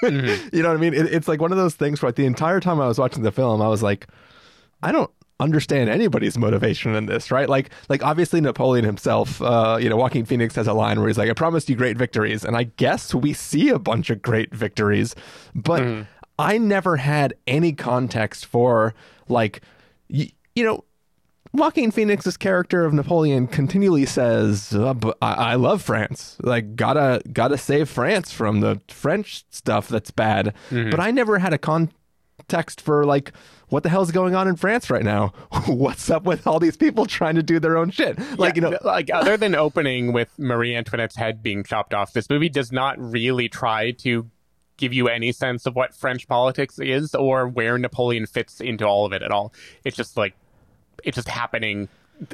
Mm-hmm. 0.03 0.55
you 0.55 0.63
know 0.63 0.69
what 0.69 0.77
I 0.77 0.79
mean? 0.79 0.95
It, 0.95 1.13
it's 1.13 1.27
like 1.27 1.39
one 1.39 1.51
of 1.51 1.59
those 1.59 1.75
things 1.75 2.01
where 2.01 2.07
like, 2.07 2.15
the 2.15 2.25
entire 2.25 2.59
time 2.59 2.81
I 2.81 2.88
was 2.88 2.97
watching 2.97 3.21
the 3.21 3.31
film, 3.31 3.61
I 3.61 3.67
was 3.67 3.83
like, 3.83 4.07
I 4.81 4.91
don't 4.91 5.11
understand 5.41 5.89
anybody's 5.89 6.38
motivation 6.38 6.95
in 6.95 7.07
this, 7.07 7.31
right? 7.31 7.50
Like, 7.50 7.71
like 7.89 8.03
obviously 8.03 8.39
Napoleon 8.41 8.86
himself, 8.86 9.41
uh, 9.41 9.77
you 9.81 9.89
know, 9.89 9.98
Joaquin 9.98 10.25
Phoenix 10.25 10.55
has 10.55 10.67
a 10.67 10.74
line 10.74 11.00
where 11.00 11.07
he's 11.10 11.17
like, 11.17 11.29
"I 11.29 11.33
promised 11.33 11.69
you 11.69 11.75
great 11.75 11.98
victories," 11.98 12.45
and 12.45 12.55
I 12.55 12.63
guess 12.77 13.13
we 13.13 13.33
see 13.33 13.69
a 13.69 13.79
bunch 13.79 14.10
of 14.10 14.21
great 14.21 14.53
victories, 14.55 15.15
but 15.53 15.81
I 16.39 16.57
never 16.57 16.98
had 16.98 17.33
any 17.45 17.74
context 17.74 18.45
for 18.45 18.93
like, 19.27 19.62
y- 20.10 20.31
you 20.55 20.63
know. 20.63 20.83
Joaquin 21.53 21.91
Phoenix's 21.91 22.38
character 22.38 22.86
of 22.86 22.93
Napoleon 22.93 23.45
continually 23.45 24.05
says, 24.05 24.74
uh, 24.74 24.93
I-, 25.21 25.33
"I 25.51 25.55
love 25.55 25.81
France. 25.81 26.38
Like, 26.41 26.77
gotta 26.77 27.21
gotta 27.33 27.57
save 27.57 27.89
France 27.89 28.31
from 28.31 28.62
the 28.62 28.79
French 28.88 29.43
stuff 29.50 29.89
that's 29.89 30.12
bad." 30.12 30.53
But 30.91 31.01
I 31.01 31.12
never 31.12 31.39
had 31.39 31.51
a 31.51 31.57
context 32.48 32.81
for 32.81 33.05
like, 33.05 33.33
what 33.69 33.83
the 33.83 33.89
hell's 33.89 34.12
going 34.12 34.36
on 34.36 34.48
in 34.48 34.55
France 34.55 34.89
right 34.89 35.03
now? 35.03 35.33
What's 35.67 36.10
up 36.10 36.24
with 36.24 36.45
all 36.45 36.60
these 36.60 36.77
people 36.77 37.05
trying 37.05 37.36
to 37.36 37.43
do 37.43 37.60
their 37.60 37.77
own 37.77 37.89
shit? 37.89 38.19
Like, 38.38 38.55
you 38.55 38.62
know, 38.62 38.77
like 38.83 39.10
other 39.13 39.38
than 39.38 39.55
opening 39.55 40.13
with 40.13 40.29
Marie 40.38 40.75
Antoinette's 40.75 41.15
head 41.15 41.41
being 41.41 41.63
chopped 41.63 41.93
off, 41.93 42.13
this 42.13 42.29
movie 42.29 42.50
does 42.50 42.71
not 42.71 43.00
really 43.00 43.48
try 43.48 43.91
to 43.91 44.29
give 44.77 44.93
you 44.93 45.07
any 45.07 45.31
sense 45.31 45.65
of 45.65 45.75
what 45.75 45.93
French 45.93 46.27
politics 46.27 46.79
is 46.79 47.13
or 47.13 47.48
where 47.48 47.77
Napoleon 47.77 48.25
fits 48.25 48.60
into 48.60 48.86
all 48.86 49.05
of 49.05 49.13
it 49.13 49.21
at 49.21 49.31
all. 49.31 49.53
It's 49.86 49.95
just 49.95 50.17
like 50.17 50.33
it's 51.03 51.15
just 51.15 51.29
happening 51.29 51.88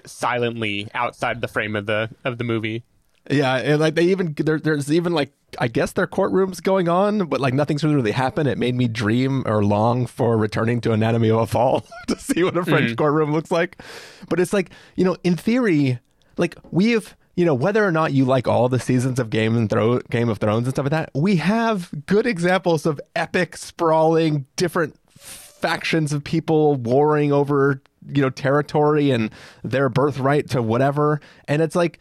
silently 0.05 0.89
outside 0.93 1.41
the 1.41 1.47
frame 1.47 1.75
of 1.75 1.85
the 1.85 2.09
of 2.23 2.37
the 2.37 2.43
movie. 2.43 2.83
Yeah, 3.29 3.55
and 3.55 3.79
like 3.79 3.95
they 3.95 4.05
even 4.05 4.33
there, 4.37 4.59
there's 4.59 4.91
even 4.91 5.13
like 5.13 5.31
I 5.59 5.67
guess 5.67 5.91
their 5.93 6.07
courtrooms 6.07 6.61
going 6.61 6.87
on, 6.87 7.27
but 7.27 7.41
like 7.41 7.53
nothing's 7.53 7.83
really 7.83 8.11
happened. 8.11 8.47
It 8.47 8.57
made 8.57 8.75
me 8.75 8.87
dream 8.87 9.43
or 9.45 9.63
long 9.63 10.05
for 10.05 10.37
returning 10.37 10.81
to 10.81 10.91
Anatomy 10.91 11.29
of 11.29 11.39
a 11.39 11.47
Fall 11.47 11.85
to 12.07 12.17
see 12.17 12.43
what 12.43 12.57
a 12.57 12.63
French 12.63 12.91
hmm. 12.91 12.95
courtroom 12.95 13.33
looks 13.33 13.51
like. 13.51 13.81
But 14.29 14.39
it's 14.39 14.53
like 14.53 14.71
you 14.95 15.03
know, 15.03 15.17
in 15.23 15.35
theory, 15.35 15.99
like 16.37 16.55
we 16.71 16.91
have 16.91 17.15
you 17.35 17.45
know 17.45 17.53
whether 17.53 17.85
or 17.85 17.91
not 17.91 18.13
you 18.13 18.23
like 18.25 18.47
all 18.47 18.69
the 18.69 18.79
seasons 18.79 19.19
of 19.19 19.29
Game 19.29 19.57
and 19.57 19.69
Thro- 19.69 19.99
Game 20.09 20.29
of 20.29 20.37
Thrones 20.37 20.65
and 20.65 20.75
stuff 20.75 20.85
like 20.85 20.91
that, 20.91 21.11
we 21.13 21.37
have 21.37 21.91
good 22.05 22.25
examples 22.25 22.85
of 22.85 23.01
epic, 23.15 23.57
sprawling, 23.57 24.45
different 24.55 24.95
factions 25.17 26.13
of 26.13 26.23
people 26.23 26.75
warring 26.75 27.33
over 27.33 27.81
you 28.09 28.21
know 28.21 28.29
territory 28.29 29.11
and 29.11 29.31
their 29.63 29.89
birthright 29.89 30.49
to 30.51 30.61
whatever, 30.61 31.19
and 31.47 31.61
it's 31.61 31.75
like 31.75 31.99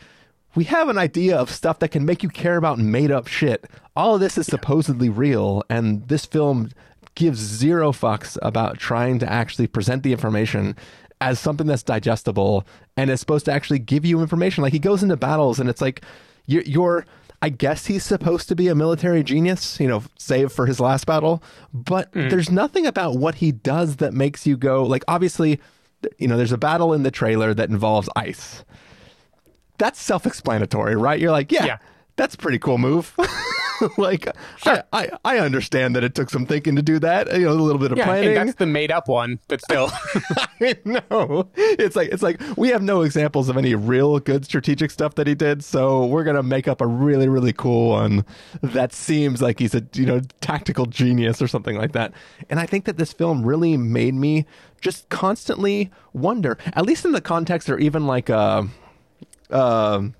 we 0.56 0.64
have 0.64 0.88
an 0.88 0.98
idea 0.98 1.36
of 1.36 1.50
stuff 1.50 1.78
that 1.80 1.90
can 1.90 2.04
make 2.04 2.22
you 2.22 2.30
care 2.30 2.56
about 2.56 2.78
made 2.78 3.10
up 3.10 3.28
shit. 3.28 3.66
All 3.94 4.14
of 4.14 4.20
this 4.20 4.38
is 4.38 4.46
supposedly 4.46 5.10
real, 5.10 5.62
and 5.68 6.08
this 6.08 6.24
film 6.24 6.70
gives 7.14 7.38
zero 7.38 7.92
fucks 7.92 8.36
about 8.42 8.78
trying 8.78 9.18
to 9.20 9.30
actually 9.30 9.66
present 9.66 10.02
the 10.02 10.12
information 10.12 10.74
as 11.20 11.38
something 11.38 11.66
that's 11.66 11.82
digestible 11.82 12.66
and 12.96 13.10
is 13.10 13.20
supposed 13.20 13.44
to 13.44 13.52
actually 13.52 13.78
give 13.78 14.04
you 14.04 14.20
information. 14.20 14.62
Like 14.62 14.72
he 14.72 14.78
goes 14.78 15.02
into 15.02 15.16
battles, 15.16 15.60
and 15.60 15.68
it's 15.68 15.80
like 15.80 16.02
you're. 16.46 16.62
you're 16.62 17.06
I 17.42 17.50
guess 17.50 17.84
he's 17.84 18.02
supposed 18.02 18.48
to 18.48 18.56
be 18.56 18.68
a 18.68 18.74
military 18.74 19.22
genius, 19.22 19.78
you 19.78 19.86
know, 19.86 20.02
save 20.16 20.50
for 20.52 20.64
his 20.64 20.80
last 20.80 21.04
battle, 21.04 21.42
but 21.72 22.10
mm. 22.12 22.30
there's 22.30 22.50
nothing 22.50 22.86
about 22.86 23.18
what 23.18 23.36
he 23.36 23.52
does 23.52 23.96
that 23.96 24.14
makes 24.14 24.46
you 24.46 24.56
go 24.56 24.82
like 24.82 25.04
obviously 25.06 25.60
you 26.18 26.28
know, 26.28 26.36
there's 26.36 26.52
a 26.52 26.58
battle 26.58 26.92
in 26.92 27.02
the 27.02 27.10
trailer 27.10 27.52
that 27.52 27.68
involves 27.68 28.08
ice 28.16 28.64
that's 29.78 30.00
self-explanatory, 30.00 30.96
right? 30.96 31.20
You're 31.20 31.32
like, 31.32 31.52
yeah, 31.52 31.64
Yeah. 31.66 31.78
that's 32.16 32.34
a 32.34 32.38
pretty 32.38 32.58
cool 32.58 32.78
move. 32.78 33.14
like, 33.98 34.26
I, 34.64 34.82
I 34.90 35.10
I 35.22 35.38
understand 35.38 35.96
that 35.96 36.02
it 36.04 36.14
took 36.14 36.30
some 36.30 36.46
thinking 36.46 36.76
to 36.76 36.82
do 36.82 36.98
that. 37.00 37.30
You 37.30 37.44
know, 37.44 37.52
a 37.52 37.54
little 37.54 37.78
bit 37.78 37.92
of 37.92 37.98
Yeah, 37.98 38.04
planning. 38.06 38.36
and 38.36 38.48
that's 38.48 38.58
the 38.58 38.64
made 38.64 38.90
up 38.90 39.06
one, 39.06 39.38
but 39.48 39.60
still. 39.60 39.90
I 40.62 40.76
know. 40.86 41.50
It's 41.54 41.94
like 41.94 42.08
it's 42.08 42.22
like 42.22 42.40
we 42.56 42.68
have 42.70 42.82
no 42.82 43.02
examples 43.02 43.50
of 43.50 43.58
any 43.58 43.74
real 43.74 44.18
good 44.18 44.46
strategic 44.46 44.90
stuff 44.90 45.14
that 45.16 45.26
he 45.26 45.34
did, 45.34 45.62
so 45.62 46.06
we're 46.06 46.24
gonna 46.24 46.42
make 46.42 46.66
up 46.68 46.80
a 46.80 46.86
really 46.86 47.28
really 47.28 47.52
cool 47.52 47.90
one 47.90 48.24
that 48.62 48.94
seems 48.94 49.42
like 49.42 49.58
he's 49.58 49.74
a 49.74 49.82
you 49.92 50.06
know 50.06 50.20
tactical 50.40 50.86
genius 50.86 51.42
or 51.42 51.46
something 51.48 51.76
like 51.76 51.92
that. 51.92 52.12
And 52.48 52.58
I 52.58 52.64
think 52.64 52.86
that 52.86 52.96
this 52.96 53.12
film 53.12 53.44
really 53.44 53.76
made 53.76 54.14
me 54.14 54.46
just 54.80 55.06
constantly 55.10 55.90
wonder, 56.14 56.56
at 56.72 56.86
least 56.86 57.04
in 57.04 57.12
the 57.12 57.20
context 57.20 57.68
or 57.68 57.78
even 57.78 58.06
like 58.06 58.30
uh 58.30 58.62
um 59.50 60.14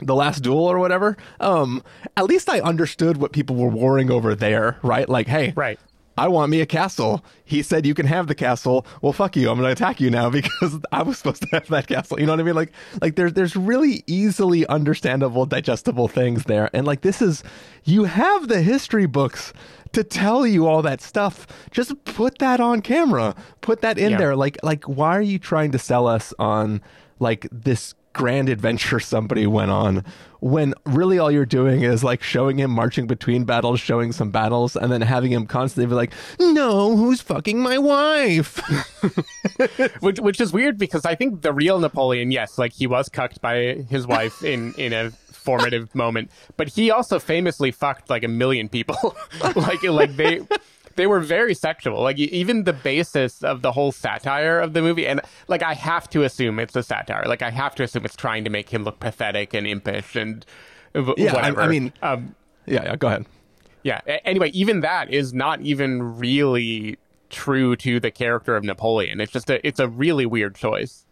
the 0.00 0.14
last 0.14 0.42
duel 0.42 0.64
or 0.66 0.78
whatever 0.78 1.16
um 1.40 1.82
at 2.16 2.24
least 2.24 2.50
i 2.50 2.60
understood 2.60 3.16
what 3.16 3.32
people 3.32 3.56
were 3.56 3.68
warring 3.68 4.10
over 4.10 4.34
there 4.34 4.76
right? 4.82 5.08
Like 5.08 5.26
hey 5.26 5.52
Right. 5.56 5.78
i 6.18 6.28
want 6.28 6.50
me 6.50 6.60
a 6.60 6.66
castle. 6.66 7.24
He 7.44 7.62
said 7.62 7.86
you 7.86 7.94
can 7.94 8.06
have 8.06 8.26
the 8.26 8.34
castle. 8.34 8.84
Well 9.00 9.12
fuck 9.14 9.36
you. 9.36 9.48
I'm 9.50 9.56
gonna 9.58 9.70
attack 9.72 10.00
you 10.00 10.10
now 10.10 10.28
because 10.40 10.78
i 10.92 11.02
was 11.02 11.16
supposed 11.18 11.42
to 11.42 11.48
have 11.52 11.68
that 11.68 11.86
castle. 11.86 12.20
You 12.20 12.26
know 12.26 12.32
what 12.32 12.40
i 12.40 12.42
mean? 12.42 12.54
Like 12.54 12.72
like 13.00 13.16
there's 13.16 13.32
there's 13.32 13.56
really 13.56 14.04
easily 14.06 14.66
understandable 14.66 15.46
digestible 15.46 16.08
things 16.08 16.44
there. 16.44 16.68
And 16.74 16.86
like 16.86 17.00
this 17.00 17.22
is 17.22 17.42
you 17.84 18.04
have 18.04 18.48
the 18.48 18.60
history 18.60 19.06
books 19.06 19.52
to 19.92 20.04
tell 20.04 20.46
you 20.46 20.66
all 20.66 20.82
that 20.82 21.00
stuff. 21.00 21.46
Just 21.70 21.92
put 22.04 22.36
that 22.38 22.60
on 22.60 22.82
camera. 22.82 23.34
Put 23.62 23.80
that 23.80 23.96
in 23.96 24.10
Yeah. 24.12 24.18
there. 24.18 24.36
Like 24.36 24.58
like 24.62 24.84
why 24.84 25.16
are 25.16 25.22
you 25.22 25.38
trying 25.38 25.72
to 25.72 25.78
sell 25.78 26.06
us 26.06 26.34
on 26.38 26.82
like 27.18 27.46
this 27.50 27.94
grand 28.16 28.48
adventure 28.48 28.98
somebody 28.98 29.46
went 29.46 29.70
on 29.70 30.02
when 30.40 30.74
really 30.84 31.18
all 31.18 31.30
you're 31.30 31.46
doing 31.46 31.82
is 31.82 32.02
like 32.02 32.22
showing 32.22 32.58
him 32.58 32.70
marching 32.70 33.06
between 33.06 33.44
battles 33.44 33.78
showing 33.78 34.10
some 34.12 34.30
battles 34.30 34.74
and 34.76 34.90
then 34.90 35.00
having 35.00 35.30
him 35.30 35.46
constantly 35.46 35.86
be 35.86 35.94
like 35.94 36.12
no 36.40 36.96
who's 36.96 37.20
fucking 37.20 37.60
my 37.60 37.78
wife 37.78 38.60
which 40.00 40.18
which 40.20 40.40
is 40.40 40.52
weird 40.52 40.78
because 40.78 41.04
I 41.04 41.14
think 41.14 41.42
the 41.42 41.52
real 41.52 41.78
Napoleon, 41.78 42.30
yes, 42.30 42.58
like 42.58 42.72
he 42.72 42.86
was 42.86 43.08
cucked 43.08 43.40
by 43.40 43.84
his 43.88 44.06
wife 44.06 44.42
in 44.42 44.74
in 44.74 44.92
a 44.92 45.10
formative 45.10 45.94
moment, 45.94 46.30
but 46.56 46.68
he 46.68 46.90
also 46.90 47.18
famously 47.18 47.70
fucked 47.70 48.10
like 48.10 48.24
a 48.24 48.28
million 48.28 48.68
people. 48.68 49.16
like 49.54 49.82
like 49.82 50.16
they 50.16 50.40
they 50.96 51.06
were 51.06 51.20
very 51.20 51.54
sexual. 51.54 52.02
Like 52.02 52.18
even 52.18 52.64
the 52.64 52.72
basis 52.72 53.42
of 53.42 53.62
the 53.62 53.72
whole 53.72 53.92
satire 53.92 54.58
of 54.60 54.72
the 54.72 54.82
movie, 54.82 55.06
and 55.06 55.20
like 55.48 55.62
I 55.62 55.74
have 55.74 56.08
to 56.10 56.22
assume 56.24 56.58
it's 56.58 56.74
a 56.76 56.82
satire. 56.82 57.24
Like 57.26 57.42
I 57.42 57.50
have 57.50 57.74
to 57.76 57.82
assume 57.84 58.04
it's 58.04 58.16
trying 58.16 58.44
to 58.44 58.50
make 58.50 58.70
him 58.70 58.82
look 58.84 58.98
pathetic 59.00 59.54
and 59.54 59.66
impish 59.66 60.16
and 60.16 60.44
Yeah, 60.94 61.34
I- 61.36 61.54
I 61.64 61.68
mean- 61.68 61.92
um, 62.02 62.34
yeah 62.66 62.82
yeah 62.84 62.96
go 62.96 63.06
ahead 63.08 63.26
yeah. 63.82 64.00
a- 64.08 64.26
Anyway, 64.26 64.48
even 64.50 64.80
that 64.80 65.12
is 65.12 65.32
not 65.32 65.60
even 65.60 66.18
really 66.18 66.98
true 67.30 67.76
to 67.76 68.00
the 68.00 68.10
character 68.10 68.56
of 68.56 68.64
Napoleon. 68.64 69.20
It's 69.20 69.30
just 69.32 69.48
a 69.50 69.64
it's 69.66 69.78
a 69.78 69.86
really 69.88 70.26
weird 70.26 70.54
choice. 70.56 71.04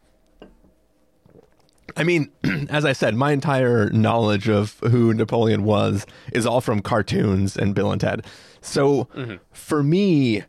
I 1.96 2.04
mean, 2.04 2.30
as 2.70 2.84
I 2.84 2.92
said, 2.92 3.14
my 3.14 3.32
entire 3.32 3.90
knowledge 3.90 4.48
of 4.48 4.78
who 4.80 5.14
Napoleon 5.14 5.64
was 5.64 6.06
is 6.32 6.46
all 6.46 6.60
from 6.60 6.80
cartoons 6.80 7.56
and 7.56 7.74
Bill 7.74 7.92
and 7.92 8.00
Ted. 8.00 8.24
So 8.60 9.04
mm-hmm. 9.14 9.36
for 9.52 9.82
me, 9.82 10.42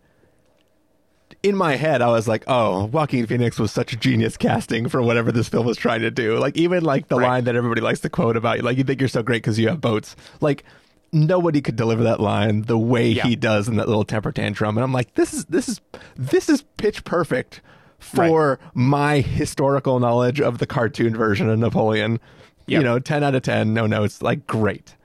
in 1.43 1.55
my 1.55 1.75
head, 1.75 2.01
I 2.01 2.07
was 2.07 2.27
like, 2.27 2.43
oh, 2.47 2.85
Joaquin 2.85 3.27
Phoenix 3.27 3.59
was 3.59 3.71
such 3.71 3.93
a 3.93 3.95
genius 3.97 4.37
casting 4.37 4.89
for 4.89 5.01
whatever 5.01 5.31
this 5.31 5.47
film 5.47 5.65
was 5.65 5.77
trying 5.77 6.01
to 6.01 6.09
do. 6.11 6.37
Like, 6.39 6.57
even 6.57 6.83
like 6.83 7.07
the 7.07 7.17
Right. 7.17 7.27
line 7.27 7.43
that 7.43 7.55
everybody 7.55 7.81
likes 7.81 7.99
to 8.01 8.09
quote 8.09 8.35
about, 8.35 8.61
like, 8.61 8.77
you 8.77 8.83
think 8.83 8.99
you're 8.99 9.07
so 9.07 9.21
great 9.21 9.43
because 9.43 9.59
you 9.59 9.67
have 9.67 9.79
boats. 9.79 10.15
Like, 10.41 10.63
nobody 11.11 11.61
could 11.61 11.75
deliver 11.75 12.03
that 12.03 12.19
line 12.19 12.63
the 12.63 12.77
way 12.77 13.09
Yeah. 13.09 13.23
he 13.23 13.35
does 13.35 13.67
in 13.67 13.75
that 13.75 13.87
little 13.87 14.05
temper 14.05 14.31
tantrum. 14.31 14.75
And 14.77 14.83
I'm 14.83 14.91
like, 14.93 15.13
this 15.13 15.33
is, 15.33 15.45
this 15.45 15.69
is, 15.69 15.81
this 16.15 16.49
is 16.49 16.63
pitch 16.77 17.03
perfect 17.03 17.61
for 18.05 18.59
my 18.74 19.19
historical 19.21 20.00
knowledge 20.00 20.39
of 20.39 20.57
the 20.59 20.65
cartoon 20.67 21.15
version 21.15 21.50
of 21.50 21.59
Napoleon. 21.59 22.19
You 22.67 22.81
know, 22.81 22.97
10 22.97 23.24
out 23.24 23.35
of 23.35 23.43
10, 23.43 23.74
no 23.75 23.85
notes, 23.85 24.21
like, 24.24 24.47
great. 24.47 24.95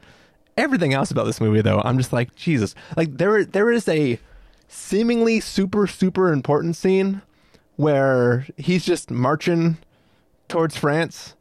Everything 0.57 0.95
else 0.95 1.11
about 1.11 1.25
this 1.25 1.41
movie 1.41 1.63
though 1.63 1.81
i'm 1.81 1.97
just 1.97 2.13
like 2.13 2.35
jesus. 2.37 2.75
Like 2.97 3.17
there 3.17 3.45
there 3.45 3.71
is 3.71 3.89
a 3.89 4.19
seemingly 4.69 5.41
super 5.41 5.87
super 5.87 6.33
important 6.33 6.77
scene 6.77 7.23
where 7.77 8.47
he's 8.59 8.85
just 8.85 9.11
marching 9.11 9.79
towards 10.49 10.77
france 10.77 11.35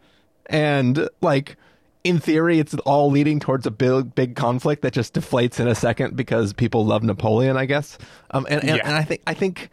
and 0.45 1.09
like 1.21 1.57
in 2.05 2.17
theory 2.19 2.59
it's 2.59 2.73
all 2.85 3.09
leading 3.11 3.39
towards 3.39 3.65
a 3.65 3.71
big 3.71 4.15
big 4.15 4.35
conflict 4.35 4.83
that 4.83 4.93
just 4.93 5.13
deflates 5.13 5.59
in 5.59 5.67
a 5.67 5.75
second 5.75 6.15
because 6.15 6.53
people 6.53 6.85
love 6.85 7.03
napoleon 7.03 7.57
i 7.57 7.65
guess. 7.65 7.97
Um 8.31 8.45
and 8.49 8.61
and, 8.63 8.77
Yeah. 8.77 8.87
and 8.87 8.95
i 8.95 9.03
think 9.03 9.21
i 9.27 9.33
think 9.33 9.69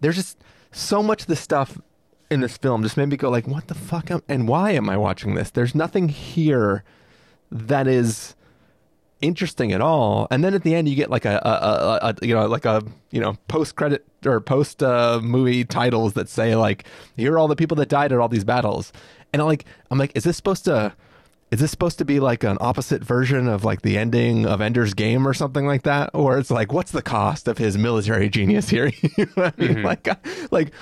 there's 0.00 0.16
just 0.16 0.36
so 0.72 1.02
much 1.02 1.22
of 1.22 1.26
the 1.26 1.36
stuff 1.36 1.78
in 2.30 2.40
this 2.40 2.56
film 2.56 2.82
just 2.82 2.96
made 2.96 3.08
me 3.08 3.16
go 3.16 3.28
like 3.28 3.46
what 3.48 3.66
the 3.66 3.74
fuck 3.74 4.10
am, 4.10 4.22
and 4.28 4.46
why 4.46 4.70
am 4.70 4.88
i 4.88 4.96
watching 4.96 5.34
this 5.34 5.50
there's 5.50 5.74
nothing 5.74 6.08
here 6.08 6.84
that 7.50 7.88
is 7.88 8.36
interesting 9.20 9.72
at 9.72 9.80
all. 9.80 10.26
And 10.30 10.42
then 10.42 10.54
at 10.54 10.62
the 10.62 10.74
end, 10.74 10.88
you 10.88 10.96
get 10.96 11.10
like 11.10 11.24
a, 11.24 11.40
a, 11.44 11.48
a, 11.48 12.14
a 12.22 12.26
you 12.26 12.34
know 12.34 12.46
like 12.46 12.64
a 12.64 12.82
you 13.10 13.20
know 13.20 13.36
post 13.48 13.76
credit 13.76 14.06
or 14.24 14.40
post 14.40 14.82
uh, 14.82 15.20
movie 15.22 15.64
titles 15.64 16.14
that 16.14 16.28
say 16.28 16.56
like 16.56 16.84
here 17.16 17.34
are 17.34 17.38
all 17.38 17.48
the 17.48 17.56
people 17.56 17.76
that 17.76 17.88
died 17.88 18.12
at 18.12 18.18
all 18.18 18.28
these 18.28 18.44
battles, 18.44 18.92
and 19.32 19.42
I'm 19.42 19.48
like 19.48 19.64
I'm 19.90 19.98
like 19.98 20.12
is 20.14 20.24
this 20.24 20.36
supposed 20.36 20.64
to 20.66 20.94
is 21.50 21.58
this 21.58 21.70
supposed 21.70 21.98
to 21.98 22.04
be 22.04 22.20
like 22.20 22.44
an 22.44 22.56
opposite 22.60 23.02
version 23.02 23.48
of 23.48 23.64
like 23.64 23.82
the 23.82 23.98
ending 23.98 24.46
of 24.46 24.60
Ender's 24.60 24.94
Game 24.94 25.26
or 25.26 25.34
something 25.34 25.66
like 25.66 25.82
that? 25.82 26.10
Or 26.14 26.38
it's 26.38 26.50
like, 26.50 26.72
what's 26.72 26.92
the 26.92 27.02
cost 27.02 27.48
of 27.48 27.58
his 27.58 27.76
military 27.76 28.28
genius 28.28 28.68
here? 28.68 28.92
you 29.16 29.28
know 29.36 29.44
I 29.44 29.52
mean? 29.56 29.74
Mm-hmm. 29.74 29.84
Like, 29.84 30.52
like 30.52 30.72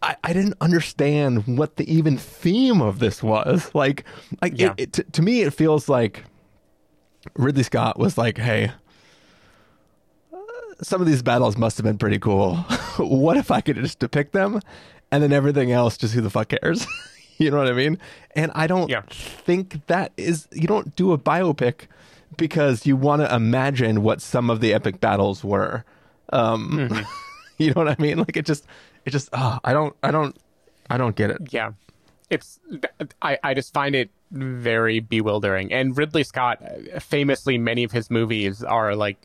I, 0.00 0.16
I 0.22 0.32
didn't 0.32 0.54
understand 0.60 1.58
what 1.58 1.76
the 1.76 1.92
even 1.92 2.16
theme 2.18 2.80
of 2.80 3.00
this 3.00 3.20
was. 3.20 3.74
Like, 3.74 4.04
like 4.40 4.58
yeah. 4.58 4.74
it, 4.76 4.96
it, 4.98 5.12
to 5.14 5.22
me, 5.22 5.42
it 5.42 5.52
feels 5.52 5.88
like 5.88 6.22
Ridley 7.34 7.64
Scott 7.64 7.98
was 7.98 8.16
like, 8.16 8.38
hey, 8.38 8.70
uh, 10.32 10.38
some 10.82 11.00
of 11.00 11.08
these 11.08 11.22
battles 11.22 11.56
must 11.56 11.78
have 11.78 11.84
been 11.84 11.98
pretty 11.98 12.20
cool. 12.20 12.56
what 12.98 13.36
if 13.36 13.50
I 13.50 13.60
could 13.60 13.76
just 13.76 13.98
depict 13.98 14.32
them? 14.32 14.60
And 15.10 15.20
then 15.20 15.32
everything 15.32 15.72
else, 15.72 15.96
just 15.98 16.14
who 16.14 16.20
the 16.20 16.30
fuck 16.30 16.48
cares? 16.48 16.86
you 17.38 17.50
know 17.50 17.58
what 17.58 17.68
I 17.68 17.72
mean? 17.72 17.98
And 18.34 18.50
I 18.54 18.66
don't 18.66 18.90
yeah. 18.90 19.02
think 19.08 19.86
that 19.86 20.12
is 20.16 20.48
you 20.52 20.66
don't 20.66 20.94
do 20.96 21.12
a 21.12 21.18
biopic 21.18 21.86
because 22.36 22.86
you 22.86 22.96
want 22.96 23.22
to 23.22 23.34
imagine 23.34 24.02
what 24.02 24.20
some 24.20 24.50
of 24.50 24.60
the 24.60 24.72
epic 24.72 25.00
battles 25.00 25.44
were. 25.44 25.84
Um, 26.32 26.88
mm-hmm. 26.90 27.02
you 27.58 27.68
know 27.68 27.84
what 27.84 27.88
I 27.88 27.96
mean? 27.98 28.18
Like 28.18 28.36
it 28.36 28.46
just 28.46 28.66
it 29.04 29.10
just 29.10 29.28
oh, 29.32 29.58
I 29.64 29.72
don't 29.72 29.94
I 30.02 30.10
don't 30.10 30.36
I 30.90 30.96
don't 30.96 31.16
get 31.16 31.30
it. 31.30 31.52
Yeah. 31.52 31.72
It's 32.30 32.58
I 33.20 33.38
I 33.42 33.54
just 33.54 33.74
find 33.74 33.94
it 33.94 34.10
very 34.30 35.00
bewildering. 35.00 35.72
And 35.72 35.96
Ridley 35.96 36.24
Scott 36.24 36.62
famously 37.00 37.58
many 37.58 37.84
of 37.84 37.92
his 37.92 38.10
movies 38.10 38.64
are 38.64 38.96
like 38.96 39.18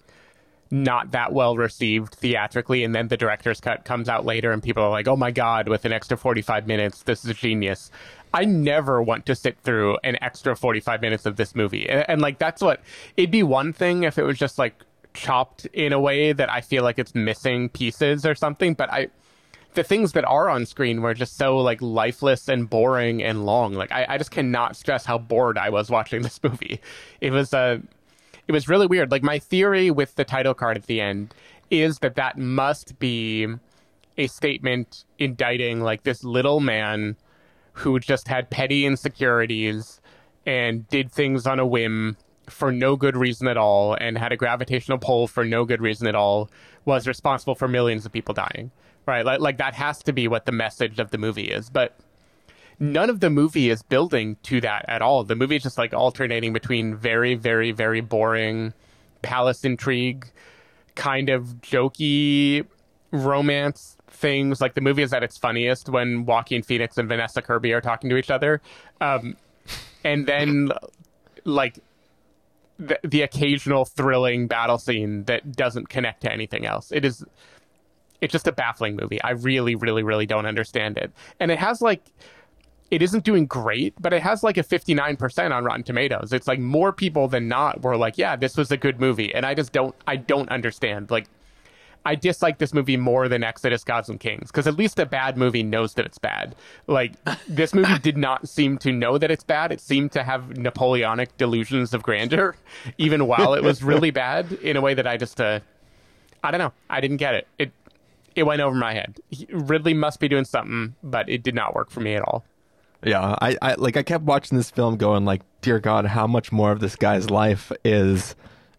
not 0.72 1.12
that 1.12 1.34
well 1.34 1.56
received 1.56 2.14
theatrically 2.16 2.84
and 2.84 2.94
then 2.94 3.08
the 3.08 3.18
director's 3.18 3.60
cut 3.62 3.86
comes 3.86 4.10
out 4.10 4.26
later 4.26 4.52
and 4.52 4.62
people 4.62 4.84
are 4.84 4.90
like 4.90 5.08
oh 5.08 5.16
my 5.16 5.32
god 5.32 5.68
with 5.68 5.86
an 5.86 5.94
extra 5.94 6.18
45 6.18 6.68
minutes 6.68 7.04
this 7.04 7.26
is 7.26 7.36
genius. 7.36 7.92
I 8.34 8.44
never 8.44 9.02
want 9.02 9.26
to 9.28 9.36
sit 9.36 9.58
through 9.60 9.98
an 10.04 10.18
extra 10.22 10.56
45 10.56 11.02
minutes 11.02 11.26
of 11.26 11.38
this 11.38 11.56
movie. 11.56 11.88
And, 11.88 12.06
and 12.10 12.22
like 12.22 12.40
that's 12.40 12.62
what 12.62 12.82
it'd 13.16 13.32
be 13.32 13.44
one 13.44 13.74
thing 13.74 14.04
if 14.04 14.18
it 14.18 14.24
was 14.24 14.38
just 14.38 14.58
like 14.58 14.76
chopped 15.14 15.66
in 15.74 15.94
a 15.94 16.00
way 16.00 16.32
that 16.32 16.48
i 16.52 16.62
feel 16.62 16.84
like 16.84 17.00
it's 17.00 17.16
missing 17.16 17.70
pieces 17.70 18.24
or 18.24 18.36
something 18.36 18.76
but 18.76 18.88
i 18.94 19.08
the 19.74 19.84
things 19.84 20.14
that 20.14 20.26
are 20.26 20.50
on 20.50 20.66
screen 20.66 21.02
were 21.02 21.14
just 21.14 21.38
so 21.38 21.58
like 21.58 21.82
lifeless 21.82 22.50
and 22.50 22.68
boring 22.68 23.22
and 23.22 23.46
long. 23.46 23.74
Like 23.74 23.92
i, 23.92 24.06
I 24.10 24.18
just 24.18 24.32
cannot 24.32 24.76
stress 24.76 25.06
how 25.06 25.20
bored 25.20 25.58
i 25.58 25.70
was 25.70 25.90
watching 25.90 26.24
this 26.24 26.42
movie. 26.44 26.82
It 27.22 27.32
was 27.32 27.54
a 27.54 27.58
uh, 27.58 27.78
it 28.48 28.52
was 28.52 28.68
really 28.68 28.88
weird. 28.88 29.12
Like 29.12 29.24
my 29.24 29.40
theory 29.40 29.92
with 29.92 30.16
the 30.16 30.24
title 30.24 30.54
card 30.54 30.78
at 30.78 30.86
the 30.86 31.02
end 31.02 31.34
is 31.70 32.00
that 32.00 32.16
that 32.16 32.38
must 32.38 32.98
be 33.00 33.48
a 34.18 34.28
statement 34.28 35.06
indicting 35.20 35.82
like 35.82 36.04
this 36.04 36.24
little 36.24 36.60
man 36.60 37.16
who 37.74 38.00
just 38.00 38.28
had 38.28 38.50
petty 38.50 38.86
insecurities 38.86 40.02
and 40.46 40.88
did 40.88 41.12
things 41.12 41.46
on 41.46 41.60
a 41.60 41.66
whim 41.66 42.18
for 42.50 42.72
no 42.72 42.96
good 42.96 43.16
reason 43.16 43.48
at 43.48 43.58
all 43.58 43.94
and 43.96 44.18
had 44.18 44.32
a 44.32 44.38
gravitational 44.38 44.98
pull 44.98 45.28
for 45.28 45.44
no 45.44 45.66
good 45.66 45.82
reason 45.82 46.08
at 46.08 46.16
all 46.16 46.50
was 46.86 47.06
responsible 47.06 47.54
for 47.54 47.68
millions 47.68 48.06
of 48.06 48.12
people 48.12 48.34
dying 48.34 48.72
right 49.06 49.26
like, 49.26 49.42
like 49.42 49.58
that 49.58 49.74
has 49.74 50.02
to 50.02 50.14
be 50.14 50.28
what 50.30 50.46
the 50.46 50.52
message 50.52 50.98
of 50.98 51.12
the 51.12 51.18
movie 51.18 51.50
is 51.50 51.70
but 51.70 52.00
none 52.80 53.10
of 53.10 53.20
the 53.20 53.30
movie 53.30 53.70
is 53.70 53.82
building 53.82 54.38
to 54.44 54.62
that 54.62 54.86
at 54.88 55.02
all. 55.02 55.24
The 55.24 55.36
movie 55.36 55.56
is 55.56 55.64
just 55.64 55.78
like 55.78 55.94
alternating 55.94 56.54
between 56.54 56.96
very, 56.96 57.36
very, 57.36 57.72
very 57.72 58.02
boring 58.02 58.74
palace 59.22 59.66
intrigue, 59.66 60.28
kind 60.96 61.30
of 61.30 61.56
jokey 61.62 62.66
romance 63.12 63.98
things. 64.10 64.62
Like 64.62 64.76
the 64.76 64.82
movie 64.82 65.02
is 65.02 65.14
at 65.14 65.24
its 65.24 65.38
funniest 65.38 65.90
when 65.90 66.26
Joaquin 66.26 66.62
Phoenix 66.62 66.98
and 66.98 67.08
Vanessa 67.08 67.42
Kirby 67.42 67.74
are 67.74 67.82
talking 67.82 68.10
to 68.10 68.18
each 68.18 68.30
other. 68.30 68.62
Um, 69.02 69.38
and 70.04 70.26
then, 70.28 70.72
like, 71.44 71.80
the, 72.78 73.00
the 73.04 73.24
occasional 73.24 73.86
thrilling 73.86 74.48
battle 74.48 74.78
scene 74.78 75.24
that 75.24 75.56
doesn't 75.56 75.90
connect 75.90 76.22
to 76.22 76.32
anything 76.32 76.66
else. 76.66 76.92
It 76.92 77.04
is. 77.04 77.26
It's 78.22 78.32
just 78.32 78.48
a 78.48 78.52
baffling 78.52 78.96
movie. 78.96 79.22
I 79.22 79.32
really, 79.32 79.76
really, 79.76 80.04
really 80.04 80.26
don't 80.26 80.46
understand 80.46 80.98
it. 80.98 81.12
And 81.40 81.52
it 81.52 81.60
has 81.60 81.82
like 81.82 82.02
it 82.90 83.02
isn't 83.02 83.24
doing 83.24 83.46
great, 83.46 83.94
but 84.00 84.14
it 84.14 84.22
has 84.22 84.44
like 84.44 84.58
a 84.58 84.64
59% 84.64 85.52
on 85.52 85.64
Rotten 85.64 85.84
Tomatoes. 85.84 86.32
It's 86.32 86.48
like 86.48 86.60
more 86.60 86.94
people 86.94 87.28
than 87.28 87.48
not 87.48 87.82
were 87.82 87.98
like, 87.98 88.18
yeah, 88.18 88.36
this 88.36 88.56
was 88.56 88.72
a 88.72 88.78
good 88.78 89.00
movie. 89.00 89.34
And 89.34 89.46
I 89.46 89.54
just 89.54 89.74
don't, 89.74 89.96
I 90.08 90.16
don't 90.16 90.50
understand. 90.50 91.12
Like, 91.12 91.28
I 92.06 92.16
dislike 92.16 92.58
this 92.58 92.74
movie 92.74 92.96
more 92.96 93.28
than 93.28 93.44
Exodus 93.44 93.84
Gods 93.84 94.08
and 94.08 94.18
Kings 94.18 94.50
because 94.50 94.66
at 94.66 94.78
least 94.78 94.98
a 94.98 95.06
bad 95.06 95.38
movie 95.38 95.64
knows 95.64 95.96
that 95.96 96.06
it's 96.06 96.18
bad. 96.18 96.56
Like, 96.88 97.12
this 97.50 97.74
movie 97.74 98.00
did 98.02 98.16
not 98.16 98.48
seem 98.48 98.78
to 98.80 98.94
know 98.94 99.18
that 99.18 99.30
it's 99.30 99.44
bad. 99.44 99.74
It 99.74 99.82
seemed 99.82 100.14
to 100.14 100.24
have 100.24 100.58
Napoleonic 100.58 101.36
delusions 101.36 101.94
of 101.94 102.04
grandeur, 102.04 102.56
even 102.98 103.28
while 103.28 103.54
it 103.54 103.64
was 103.64 103.84
really 103.84 104.12
bad 104.26 104.54
in 104.54 104.78
a 104.78 104.82
way 104.82 104.94
that 104.94 105.06
I 105.06 105.18
just, 105.18 105.42
uh, 105.42 105.60
I 106.42 106.52
don't 106.52 106.60
know. 106.60 106.72
I 106.90 107.02
didn't 107.02 107.18
get 107.18 107.36
it. 107.36 107.48
It, 107.60 107.72
it 108.38 108.44
went 108.44 108.62
over 108.62 108.76
my 108.76 108.94
head. 108.94 109.20
Ridley 109.50 109.94
must 109.94 110.22
be 110.22 110.30
doing 110.30 110.46
something, 110.46 110.96
but 111.04 111.28
it 111.28 111.44
did 111.44 111.56
not 111.56 111.76
work 111.76 111.90
for 111.90 112.00
me 112.00 112.16
at 112.16 112.22
all. 112.22 112.46
Yeah, 113.04 113.36
I, 113.42 113.58
I 113.62 113.76
like 113.76 113.96
I 113.96 114.04
kept 114.04 114.24
watching 114.24 114.58
this 114.58 114.72
film 114.72 114.98
going 114.98 115.26
like, 115.26 115.42
dear 115.62 115.80
God, 115.80 116.06
how 116.06 116.28
much 116.28 116.52
more 116.52 116.72
of 116.72 116.80
this 116.80 116.96
guy's 116.96 117.30
life 117.30 117.72
is 117.86 118.36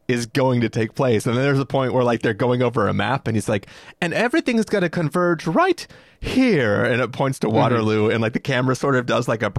is 0.08 0.24
going 0.24 0.62
to 0.62 0.70
take 0.70 0.94
place. 0.94 1.26
And 1.26 1.36
then 1.36 1.44
there's 1.44 1.58
a 1.58 1.66
point 1.66 1.92
where 1.92 2.02
like 2.02 2.22
they're 2.22 2.32
going 2.32 2.62
over 2.62 2.88
a 2.88 2.94
map 2.94 3.28
and 3.28 3.36
he's 3.36 3.48
like, 3.48 3.66
and 4.00 4.14
everything's 4.14 4.64
gonna 4.64 4.88
converge 4.88 5.46
right 5.46 5.86
here 6.20 6.82
and 6.82 7.00
it 7.00 7.12
points 7.12 7.38
to 7.40 7.46
mm-hmm. 7.46 7.56
Waterloo 7.56 8.04
mm-hmm. 8.04 8.12
and 8.12 8.22
like 8.22 8.32
the 8.32 8.40
camera 8.40 8.74
sort 8.74 8.96
of 8.96 9.06
does 9.06 9.28
like 9.28 9.42
a 9.42 9.52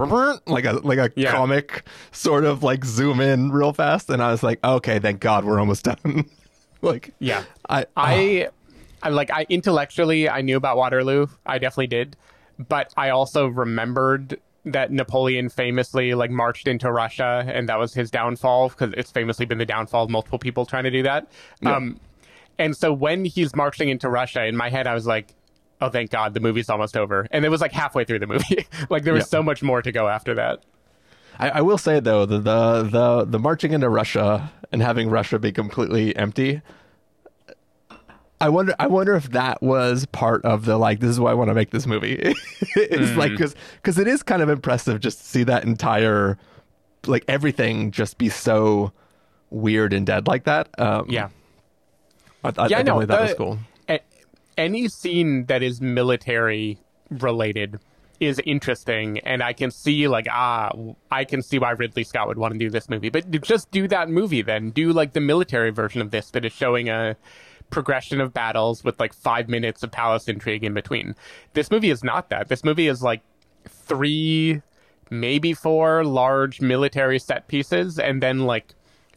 like 0.46 0.64
a 0.64 0.72
like 0.82 0.98
a 0.98 1.10
yeah. 1.16 1.30
comic 1.30 1.86
sort 2.10 2.44
of 2.44 2.62
like 2.62 2.84
zoom 2.84 3.20
in 3.20 3.50
real 3.52 3.72
fast 3.72 4.10
and 4.10 4.22
I 4.22 4.32
was 4.32 4.42
like, 4.42 4.62
okay, 4.62 4.98
thank 4.98 5.20
God 5.20 5.44
we're 5.44 5.60
almost 5.60 5.84
done. 5.84 6.28
like 6.82 7.14
Yeah. 7.20 7.44
I 7.68 7.86
I, 7.96 8.48
oh. 8.48 8.52
I 9.04 9.08
like 9.10 9.30
I 9.30 9.46
intellectually 9.48 10.28
I 10.28 10.42
knew 10.42 10.56
about 10.56 10.76
Waterloo. 10.76 11.28
I 11.46 11.58
definitely 11.58 11.86
did. 11.86 12.16
But 12.58 12.92
I 12.96 13.08
also 13.08 13.46
remembered 13.46 14.38
that 14.64 14.92
Napoleon 14.92 15.48
famously 15.48 16.14
like 16.14 16.30
marched 16.30 16.68
into 16.68 16.92
Russia 16.92 17.44
and 17.46 17.68
that 17.68 17.78
was 17.78 17.94
his 17.94 18.10
downfall 18.10 18.68
because 18.68 18.92
it's 18.96 19.10
famously 19.10 19.46
been 19.46 19.58
the 19.58 19.66
downfall 19.66 20.04
of 20.04 20.10
multiple 20.10 20.38
people 20.38 20.66
trying 20.66 20.84
to 20.84 20.90
do 20.90 21.02
that. 21.02 21.30
Yeah. 21.62 21.76
Um, 21.76 21.98
and 22.58 22.76
so 22.76 22.92
when 22.92 23.24
he's 23.24 23.56
marching 23.56 23.88
into 23.88 24.10
Russia, 24.10 24.44
in 24.44 24.56
my 24.56 24.68
head, 24.68 24.86
I 24.86 24.92
was 24.92 25.06
like, 25.06 25.34
oh, 25.80 25.88
thank 25.88 26.10
God, 26.10 26.34
the 26.34 26.40
movie's 26.40 26.68
almost 26.68 26.96
over. 26.96 27.26
And 27.30 27.44
it 27.44 27.48
was 27.48 27.62
like 27.62 27.72
halfway 27.72 28.04
through 28.04 28.18
the 28.18 28.26
movie. 28.26 28.66
like 28.90 29.04
there 29.04 29.14
was 29.14 29.22
yeah. 29.22 29.38
so 29.38 29.42
much 29.42 29.62
more 29.62 29.80
to 29.80 29.90
go 29.90 30.08
after 30.08 30.34
that. 30.34 30.62
I, 31.38 31.48
I, 31.50 31.60
will 31.62 31.78
say 31.78 32.00
though, 32.00 32.26
the, 32.26 32.38
the 32.38 32.82
the 32.82 33.24
the 33.24 33.38
marching 33.38 33.72
into 33.72 33.88
Russia 33.88 34.52
and 34.72 34.82
having 34.82 35.08
Russia 35.08 35.38
be 35.38 35.52
completely 35.52 36.14
empty 36.16 36.60
I 38.40 38.48
wonder. 38.48 38.74
I 38.78 38.86
wonder 38.86 39.14
if 39.14 39.30
that 39.30 39.60
was 39.60 40.06
part 40.06 40.44
of 40.44 40.64
the 40.64 40.78
like. 40.78 41.00
This 41.00 41.10
is 41.10 41.20
why 41.20 41.30
I 41.30 41.34
want 41.34 41.48
to 41.48 41.54
make 41.54 41.70
this 41.70 41.86
movie. 41.86 42.14
it's 42.14 42.36
mm. 43.12 43.16
like 43.16 43.32
because 43.32 43.54
because 43.76 43.98
it 43.98 44.08
is 44.08 44.22
kind 44.22 44.40
of 44.40 44.48
impressive 44.48 45.00
just 45.00 45.18
to 45.18 45.24
see 45.24 45.42
that 45.44 45.64
entire 45.64 46.38
like 47.06 47.24
everything 47.28 47.90
just 47.90 48.16
be 48.18 48.28
so 48.28 48.92
weird 49.50 49.92
and 49.92 50.06
dead 50.06 50.26
like 50.26 50.44
that. 50.44 50.68
Um, 50.78 51.06
yeah, 51.08 51.28
I, 52.42 52.52
I, 52.56 52.66
yeah, 52.68 52.78
I 52.78 52.82
no, 52.82 53.04
that 53.04 53.20
was 53.20 53.34
cool. 53.34 53.58
A, 53.88 54.00
any 54.56 54.88
scene 54.88 55.44
that 55.46 55.62
is 55.62 55.82
military 55.82 56.78
related 57.10 57.78
is 58.20 58.40
interesting, 58.46 59.18
and 59.20 59.42
I 59.42 59.52
can 59.52 59.70
see 59.70 60.08
like 60.08 60.26
ah, 60.30 60.72
I 61.10 61.24
can 61.24 61.42
see 61.42 61.58
why 61.58 61.72
Ridley 61.72 62.04
Scott 62.04 62.26
would 62.28 62.38
want 62.38 62.54
to 62.54 62.58
do 62.58 62.70
this 62.70 62.88
movie. 62.88 63.10
But 63.10 63.30
just 63.42 63.70
do 63.70 63.86
that 63.88 64.08
movie 64.08 64.40
then. 64.40 64.70
Do 64.70 64.94
like 64.94 65.12
the 65.12 65.20
military 65.20 65.70
version 65.70 66.00
of 66.00 66.10
this 66.10 66.30
that 66.30 66.46
is 66.46 66.52
showing 66.52 66.88
a 66.88 67.16
progression 67.70 68.20
of 68.20 68.32
battles 68.32 68.84
with 68.84 68.98
like 69.00 69.12
five 69.12 69.48
minutes 69.48 69.82
of 69.82 69.90
palace 69.90 70.28
intrigue 70.28 70.64
in 70.64 70.74
between. 70.74 71.14
This 71.54 71.70
movie 71.70 71.90
is 71.90 72.04
not 72.04 72.30
that. 72.30 72.48
This 72.48 72.64
movie 72.64 72.88
is 72.88 73.02
like 73.02 73.22
three, 73.68 74.62
maybe 75.10 75.54
four 75.54 76.04
large 76.04 76.60
military 76.60 77.18
set 77.18 77.48
pieces, 77.48 77.98
and 77.98 78.22
then 78.22 78.40
like 78.40 78.74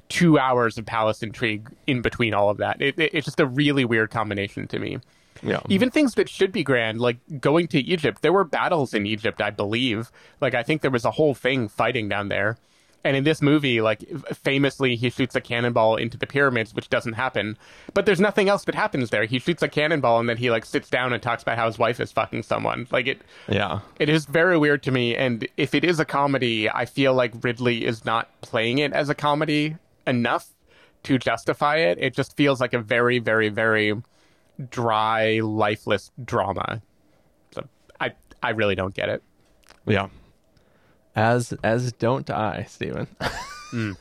two 0.09 0.37
hours 0.37 0.77
of 0.77 0.85
palace 0.85 1.23
intrigue 1.23 1.69
in 1.87 2.01
between 2.01 2.33
all 2.33 2.49
of 2.49 2.57
that. 2.57 2.81
It, 2.81 2.99
it, 2.99 3.11
it's 3.13 3.25
just 3.25 3.39
a 3.39 3.45
really 3.45 3.85
weird 3.85 4.11
combination 4.11 4.67
to 4.67 4.79
me. 4.79 4.99
Yeah. 5.41 5.59
Even 5.67 5.89
things 5.89 6.13
that 6.15 6.29
should 6.29 6.51
be 6.51 6.63
grand, 6.63 7.01
like 7.01 7.17
going 7.39 7.67
to 7.69 7.79
Egypt, 7.79 8.21
there 8.21 8.31
were 8.31 8.43
battles 8.43 8.93
in 8.93 9.05
Egypt, 9.05 9.41
I 9.41 9.49
believe. 9.49 10.11
Like 10.39 10.53
I 10.53 10.63
think 10.63 10.81
there 10.81 10.91
was 10.91 11.05
a 11.05 11.11
whole 11.11 11.33
thing 11.33 11.67
fighting 11.67 12.07
down 12.07 12.29
there. 12.29 12.57
And 13.03 13.17
in 13.17 13.23
this 13.23 13.41
movie, 13.41 13.81
like 13.81 14.01
famously, 14.33 14.95
he 14.95 15.09
shoots 15.09 15.35
a 15.35 15.41
cannonball 15.41 15.97
into 15.97 16.17
the 16.17 16.25
pyramids, 16.25 16.73
which 16.73 16.89
doesn't 16.89 17.13
happen. 17.13 17.57
But 17.93 18.05
there's 18.05 18.19
nothing 18.19 18.47
else 18.47 18.63
that 18.65 18.75
happens 18.75 19.09
there. 19.09 19.25
He 19.25 19.39
shoots 19.39 19.61
a 19.61 19.67
cannonball 19.67 20.19
and 20.19 20.29
then 20.29 20.37
he 20.37 20.49
like 20.49 20.65
sits 20.65 20.89
down 20.89 21.11
and 21.11 21.21
talks 21.21 21.43
about 21.43 21.57
how 21.57 21.65
his 21.65 21.77
wife 21.77 21.99
is 21.99 22.11
fucking 22.11 22.43
someone. 22.43 22.87
Like 22.91 23.07
it, 23.07 23.21
yeah, 23.49 23.81
it 23.99 24.07
is 24.07 24.25
very 24.25 24.57
weird 24.57 24.83
to 24.83 24.91
me. 24.91 25.15
And 25.15 25.47
if 25.57 25.75
it 25.75 25.83
is 25.83 25.99
a 25.99 26.05
comedy, 26.05 26.69
I 26.69 26.85
feel 26.85 27.13
like 27.13 27.33
Ridley 27.43 27.85
is 27.85 28.05
not 28.05 28.29
playing 28.41 28.77
it 28.77 28.93
as 28.93 29.09
a 29.09 29.15
comedy 29.15 29.75
enough 30.07 30.47
to 31.03 31.17
justify 31.17 31.77
it. 31.77 31.97
It 31.99 32.13
just 32.13 32.37
feels 32.37 32.61
like 32.61 32.73
a 32.73 32.79
very, 32.79 33.19
very, 33.19 33.49
very 33.49 34.01
dry, 34.69 35.39
lifeless 35.39 36.11
drama. 36.23 36.81
So 37.51 37.67
I 37.99 38.13
I 38.41 38.51
really 38.51 38.75
don't 38.75 38.93
get 38.93 39.09
it. 39.09 39.23
Yeah. 39.85 40.07
As 41.15 41.53
as 41.63 41.91
don't 41.93 42.29
I, 42.29 42.65
Stephen. 42.69 43.07
Mm. 43.73 43.97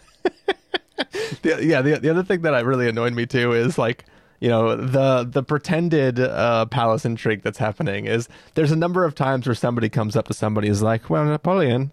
the, 1.41 1.65
yeah, 1.65 1.81
the 1.81 1.99
the 1.99 2.11
other 2.11 2.23
thing 2.23 2.43
that 2.43 2.55
I 2.55 2.61
really 2.61 2.91
annoyed 2.91 3.15
me 3.15 3.25
too 3.25 3.55
is 3.55 3.79
like 3.79 4.05
you 4.39 4.51
know 4.51 4.77
the 4.77 5.25
the 5.25 5.43
pretended 5.43 6.21
uh, 6.21 6.67
palace 6.67 7.07
intrigue 7.07 7.41
that's 7.43 7.57
happening 7.57 8.05
is 8.05 8.29
there's 8.53 8.71
a 8.71 8.77
number 8.77 9.07
of 9.07 9.15
times 9.15 9.47
where 9.47 9.55
somebody 9.55 9.89
comes 9.89 10.15
up 10.15 10.29
to 10.29 10.35
somebody 10.35 10.69
is 10.69 10.83
like, 10.83 11.09
well, 11.09 11.25
Napoleon, 11.25 11.91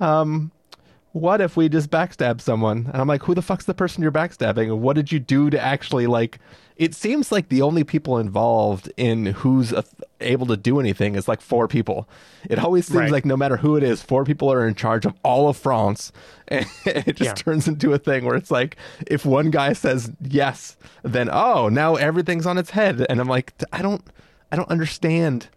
um, 0.00 0.50
what 1.20 1.40
if 1.40 1.56
we 1.56 1.68
just 1.68 1.90
backstab 1.90 2.40
someone? 2.40 2.88
And 2.92 2.96
I'm 3.00 3.08
like, 3.08 3.22
who 3.22 3.34
the 3.34 3.42
fuck's 3.42 3.64
the 3.64 3.74
person 3.74 4.02
you're 4.02 4.12
backstabbing? 4.12 4.78
What 4.78 4.96
did 4.96 5.10
you 5.12 5.18
do 5.18 5.50
to 5.50 5.60
actually 5.60 6.06
like? 6.06 6.38
It 6.76 6.94
seems 6.94 7.32
like 7.32 7.48
the 7.48 7.60
only 7.62 7.82
people 7.82 8.18
involved 8.18 8.90
in 8.96 9.26
who's 9.26 9.72
a, 9.72 9.84
able 10.20 10.46
to 10.46 10.56
do 10.56 10.78
anything 10.78 11.16
is 11.16 11.26
like 11.26 11.40
four 11.40 11.66
people. 11.66 12.08
It 12.48 12.60
always 12.60 12.86
seems 12.86 12.96
Right. 13.00 13.10
like 13.10 13.24
no 13.24 13.36
matter 13.36 13.56
who 13.56 13.74
it 13.76 13.82
is, 13.82 14.00
four 14.00 14.24
people 14.24 14.52
are 14.52 14.64
in 14.66 14.76
charge 14.76 15.04
of 15.04 15.14
all 15.24 15.48
of 15.48 15.56
France, 15.56 16.12
and 16.48 16.66
it 16.86 17.16
just 17.16 17.20
Yeah. 17.30 17.34
turns 17.34 17.66
into 17.66 17.92
a 17.92 17.98
thing 17.98 18.24
where 18.24 18.36
it's 18.36 18.52
like 18.52 18.76
if 19.08 19.26
one 19.26 19.50
guy 19.50 19.72
says 19.72 20.12
yes, 20.22 20.76
then 21.02 21.28
oh 21.32 21.68
now 21.68 21.96
everything's 21.96 22.46
on 22.46 22.58
its 22.58 22.70
head, 22.70 23.04
and 23.08 23.20
I'm 23.20 23.28
like, 23.28 23.54
I 23.72 23.82
don't, 23.82 24.02
I 24.52 24.56
don't 24.56 24.70
understand 24.70 25.48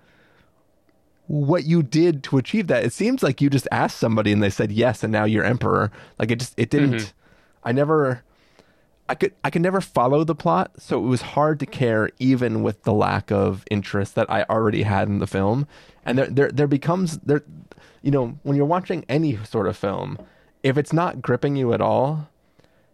what 1.27 1.63
you 1.65 1.83
did 1.83 2.23
to 2.23 2.37
achieve 2.37 2.67
that. 2.67 2.83
It 2.83 2.93
seems 2.93 3.23
like 3.23 3.41
you 3.41 3.49
just 3.49 3.67
asked 3.71 3.97
somebody 3.97 4.31
and 4.31 4.41
they 4.41 4.49
said 4.49 4.71
yes, 4.71 5.03
and 5.03 5.11
now 5.11 5.25
you're 5.25 5.45
emperor. 5.45 5.91
Like 6.19 6.31
it 6.31 6.39
just 6.39 6.53
it 6.57 6.69
didn't. 6.69 6.95
Mm-hmm. 6.95 7.09
I 7.63 7.71
never. 7.71 8.23
I 9.09 9.15
could 9.15 9.33
I 9.43 9.49
could 9.49 9.61
never 9.61 9.81
follow 9.81 10.23
the 10.23 10.35
plot, 10.35 10.71
so 10.77 10.97
it 10.97 11.07
was 11.07 11.21
hard 11.21 11.59
to 11.59 11.65
care 11.65 12.11
even 12.19 12.63
with 12.63 12.83
the 12.83 12.93
lack 12.93 13.29
of 13.29 13.65
interest 13.69 14.15
that 14.15 14.29
I 14.31 14.43
already 14.43 14.83
had 14.83 15.09
in 15.09 15.19
the 15.19 15.27
film. 15.27 15.67
And 16.05 16.17
there 16.17 16.27
there 16.27 16.51
there 16.51 16.67
becomes 16.67 17.17
there 17.17 17.43
you 18.01 18.11
know, 18.11 18.37
when 18.43 18.57
you're 18.57 18.65
watching 18.65 19.05
any 19.07 19.37
sort 19.45 19.67
of 19.67 19.77
film, 19.77 20.17
if 20.63 20.77
it's 20.77 20.93
not 20.93 21.21
gripping 21.21 21.55
you 21.55 21.73
at 21.73 21.81
all, 21.81 22.27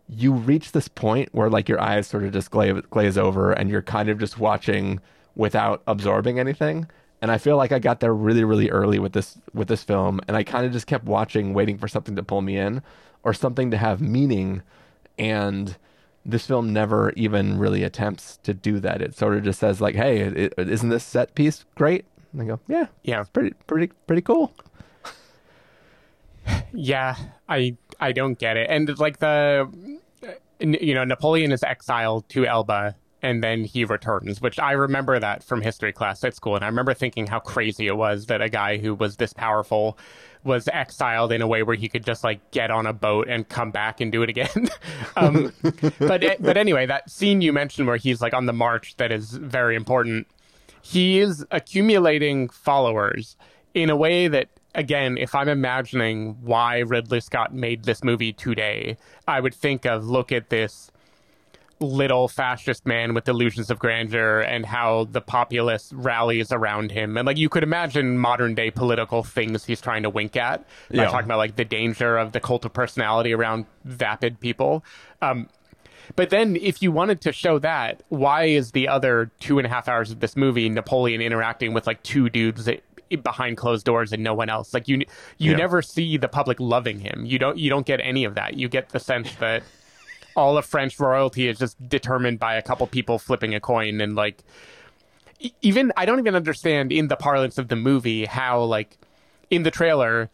you 0.10 0.34
reach 0.34 0.72
this 0.72 0.88
point 0.88 1.30
where 1.34 1.50
like 1.50 1.68
your 1.68 1.82
eyes 1.82 2.08
sort 2.08 2.24
of 2.24 2.32
just 2.32 2.52
glaze, 2.52 2.82
glaze 2.90 3.18
over 3.18 3.52
and 3.52 3.70
you're 3.70 3.82
kind 3.82 4.10
of 4.10 4.20
just 4.20 4.38
watching 4.38 5.00
without 5.36 5.82
absorbing 5.88 6.40
anything 6.40 6.88
and 7.22 7.32
i 7.32 7.38
feel 7.38 7.58
like 7.58 7.72
i 7.72 7.80
got 7.80 8.00
there 8.00 8.14
really 8.14 8.44
really 8.44 8.70
early 8.70 9.00
with 9.00 9.14
this 9.14 9.38
with 9.54 9.68
this 9.68 9.84
film. 9.84 10.20
And 10.28 10.38
i 10.38 10.44
kind 10.44 10.66
of 10.66 10.72
just 10.72 10.88
kept 10.88 11.06
watching 11.06 11.54
waiting 11.54 11.78
for 11.78 11.88
something 11.88 12.16
to 12.16 12.24
pull 12.24 12.42
me 12.42 12.58
in 12.58 12.82
or 13.24 13.34
something 13.34 13.72
to 13.72 13.78
have 13.78 14.02
meaning. 14.02 14.62
And 15.20 15.76
this 16.26 16.46
film 16.46 16.72
never 16.74 17.12
even 17.14 17.58
really 17.58 17.84
attempts 17.84 18.38
to 18.44 18.54
do 18.54 18.80
that. 18.82 19.02
It 19.02 19.16
sort 19.16 19.36
of 19.36 19.44
just 19.44 19.60
says 19.60 19.82
like 19.82 19.96
hey 19.96 20.20
is 20.20 20.52
isn't 20.58 20.90
this 20.90 21.04
set 21.04 21.34
piece 21.36 21.66
great? 21.76 22.06
And 22.34 22.42
i 22.42 22.46
go 22.46 22.60
yeah 22.68 22.88
Yeah. 23.04 23.22
it's 23.22 23.30
pretty 23.30 23.54
pretty 23.66 23.92
pretty 24.06 24.22
cool. 24.22 24.54
Yeah, 26.74 27.16
I 27.50 27.76
I 28.00 28.12
don't 28.12 28.38
get 28.38 28.58
it. 28.58 28.70
And 28.70 28.98
like 29.00 29.18
the 29.20 29.70
you 30.60 30.94
know, 30.96 31.04
Napoleon 31.04 31.52
is 31.52 31.62
exiled 31.64 32.28
to 32.30 32.46
Elba 32.46 32.96
and 33.28 33.44
then 33.44 33.66
he 33.66 33.84
returns, 33.84 34.40
which 34.40 34.58
I 34.58 34.72
remember 34.72 35.20
that 35.20 35.44
from 35.44 35.62
history 35.62 35.92
class 35.92 36.24
at 36.24 36.34
school 36.34 36.56
and 36.56 36.64
I 36.64 36.68
remember 36.68 36.94
thinking 36.94 37.28
how 37.28 37.40
crazy 37.40 37.86
it 37.88 37.98
was 37.98 38.28
that 38.28 38.42
a 38.42 38.48
guy 38.48 38.78
who 38.78 38.96
was 38.96 39.18
this 39.18 39.34
powerful 39.34 39.98
was 40.46 40.70
exiled 40.70 41.34
in 41.34 41.42
a 41.42 41.48
way 41.48 41.62
where 41.62 41.76
he 41.76 41.90
could 41.90 42.06
just 42.06 42.24
like 42.24 42.52
get 42.52 42.72
on 42.72 42.86
a 42.86 42.94
boat 42.94 43.28
and 43.28 43.50
come 43.50 43.70
back 43.70 44.00
and 44.00 44.14
do 44.14 44.24
it 44.24 44.30
again. 44.30 44.70
um, 45.18 45.52
but 46.00 46.24
but 46.40 46.56
anyway, 46.56 46.86
that 46.86 47.10
scene 47.10 47.42
you 47.42 47.52
mentioned 47.52 47.86
where 47.86 47.98
he's 47.98 48.22
like 48.22 48.34
on 48.34 48.46
the 48.46 48.54
march 48.54 48.96
that 48.96 49.12
is 49.12 49.32
very 49.32 49.76
important. 49.76 50.26
He 50.82 51.20
is 51.20 51.46
accumulating 51.52 52.48
followers 52.48 53.36
in 53.74 53.90
a 53.90 53.98
way 53.98 54.30
that 54.30 54.48
again, 54.74 55.18
if 55.18 55.36
I'm 55.36 55.50
imagining 55.50 56.38
why 56.42 56.80
Ridley 56.80 57.20
Scott 57.20 57.54
made 57.54 57.84
this 57.84 58.06
movie 58.06 58.32
today, 58.32 58.96
I 59.28 59.42
would 59.42 59.54
think 59.54 59.86
of 59.86 60.06
look 60.06 60.32
at 60.32 60.50
this 60.50 60.92
little 61.80 62.28
fascist 62.28 62.86
man 62.86 63.14
with 63.14 63.24
delusions 63.26 63.70
of 63.70 63.78
grandeur 63.78 64.40
and 64.42 64.66
how 64.66 65.06
the 65.12 65.22
populace 65.22 65.94
rallies 65.94 66.52
around 66.52 66.92
him. 66.92 67.18
And 67.18 67.26
like 67.26 67.38
you 67.38 67.50
could 67.50 67.64
imagine 67.64 68.18
modern 68.18 68.56
day 68.56 68.72
political 68.72 69.22
things 69.24 69.66
he's 69.66 69.80
trying 69.80 70.04
to 70.04 70.10
wink 70.10 70.36
at 70.36 70.62
by 70.90 71.04
Yeah. 71.04 71.06
talking 71.06 71.26
about 71.26 71.38
like 71.38 71.56
the 71.56 71.66
danger 71.66 72.18
of 72.18 72.32
the 72.32 72.40
cult 72.40 72.66
of 72.66 72.74
personality 72.74 73.32
around 73.34 73.66
vapid 73.86 74.40
people. 74.40 74.84
Um, 75.22 75.50
but 76.16 76.30
then, 76.30 76.56
if 76.56 76.82
you 76.82 76.92
wanted 76.92 77.20
to 77.22 77.34
show 77.34 77.60
that, 77.60 78.02
why 78.08 78.46
is 78.46 78.72
the 78.72 78.88
other 78.88 79.30
two 79.42 79.60
and 79.60 79.66
a 79.66 79.70
half 79.70 79.90
hours 79.90 80.10
of 80.10 80.22
this 80.22 80.38
movie 80.38 80.70
Napoleon 80.70 81.22
interacting 81.22 81.74
with 81.74 81.86
like 81.86 82.02
two 82.02 82.30
dudes 82.30 82.70
behind 83.24 83.58
closed 83.58 83.86
doors 83.86 84.14
and 84.14 84.24
no 84.24 84.34
one 84.34 84.50
else? 84.50 84.74
Like 84.74 84.88
you, 84.88 85.00
you 85.38 85.52
Yeah. 85.52 85.58
never 85.58 85.82
see 85.82 86.16
the 86.16 86.30
public 86.30 86.60
loving 86.62 87.00
him. 87.02 87.26
You 87.26 87.38
don't, 87.38 87.58
you 87.58 87.70
don't 87.70 87.86
get 87.86 88.00
any 88.02 88.24
of 88.24 88.36
that. 88.36 88.56
You 88.56 88.70
get 88.70 88.90
the 88.90 89.00
sense 89.02 89.36
that 89.36 89.64
all 90.38 90.58
of 90.58 90.66
French 90.66 90.98
royalty 91.00 91.48
is 91.48 91.58
just 91.58 91.90
determined 91.90 92.40
by 92.40 92.56
a 92.56 92.62
couple 92.62 92.86
people 92.88 93.18
flipping 93.18 93.56
a 93.56 93.60
coin 93.60 94.00
and 94.00 94.16
like 94.16 94.44
even 95.62 95.92
I 95.98 96.06
don't 96.06 96.20
even 96.20 96.36
understand 96.36 96.92
in 96.92 97.08
the 97.08 97.16
parlance 97.16 97.58
of 97.58 97.68
the 97.68 97.76
movie 97.76 98.26
how 98.26 98.62
like 98.62 98.98
in 99.50 99.64
the 99.64 99.72
trailer 99.72 100.30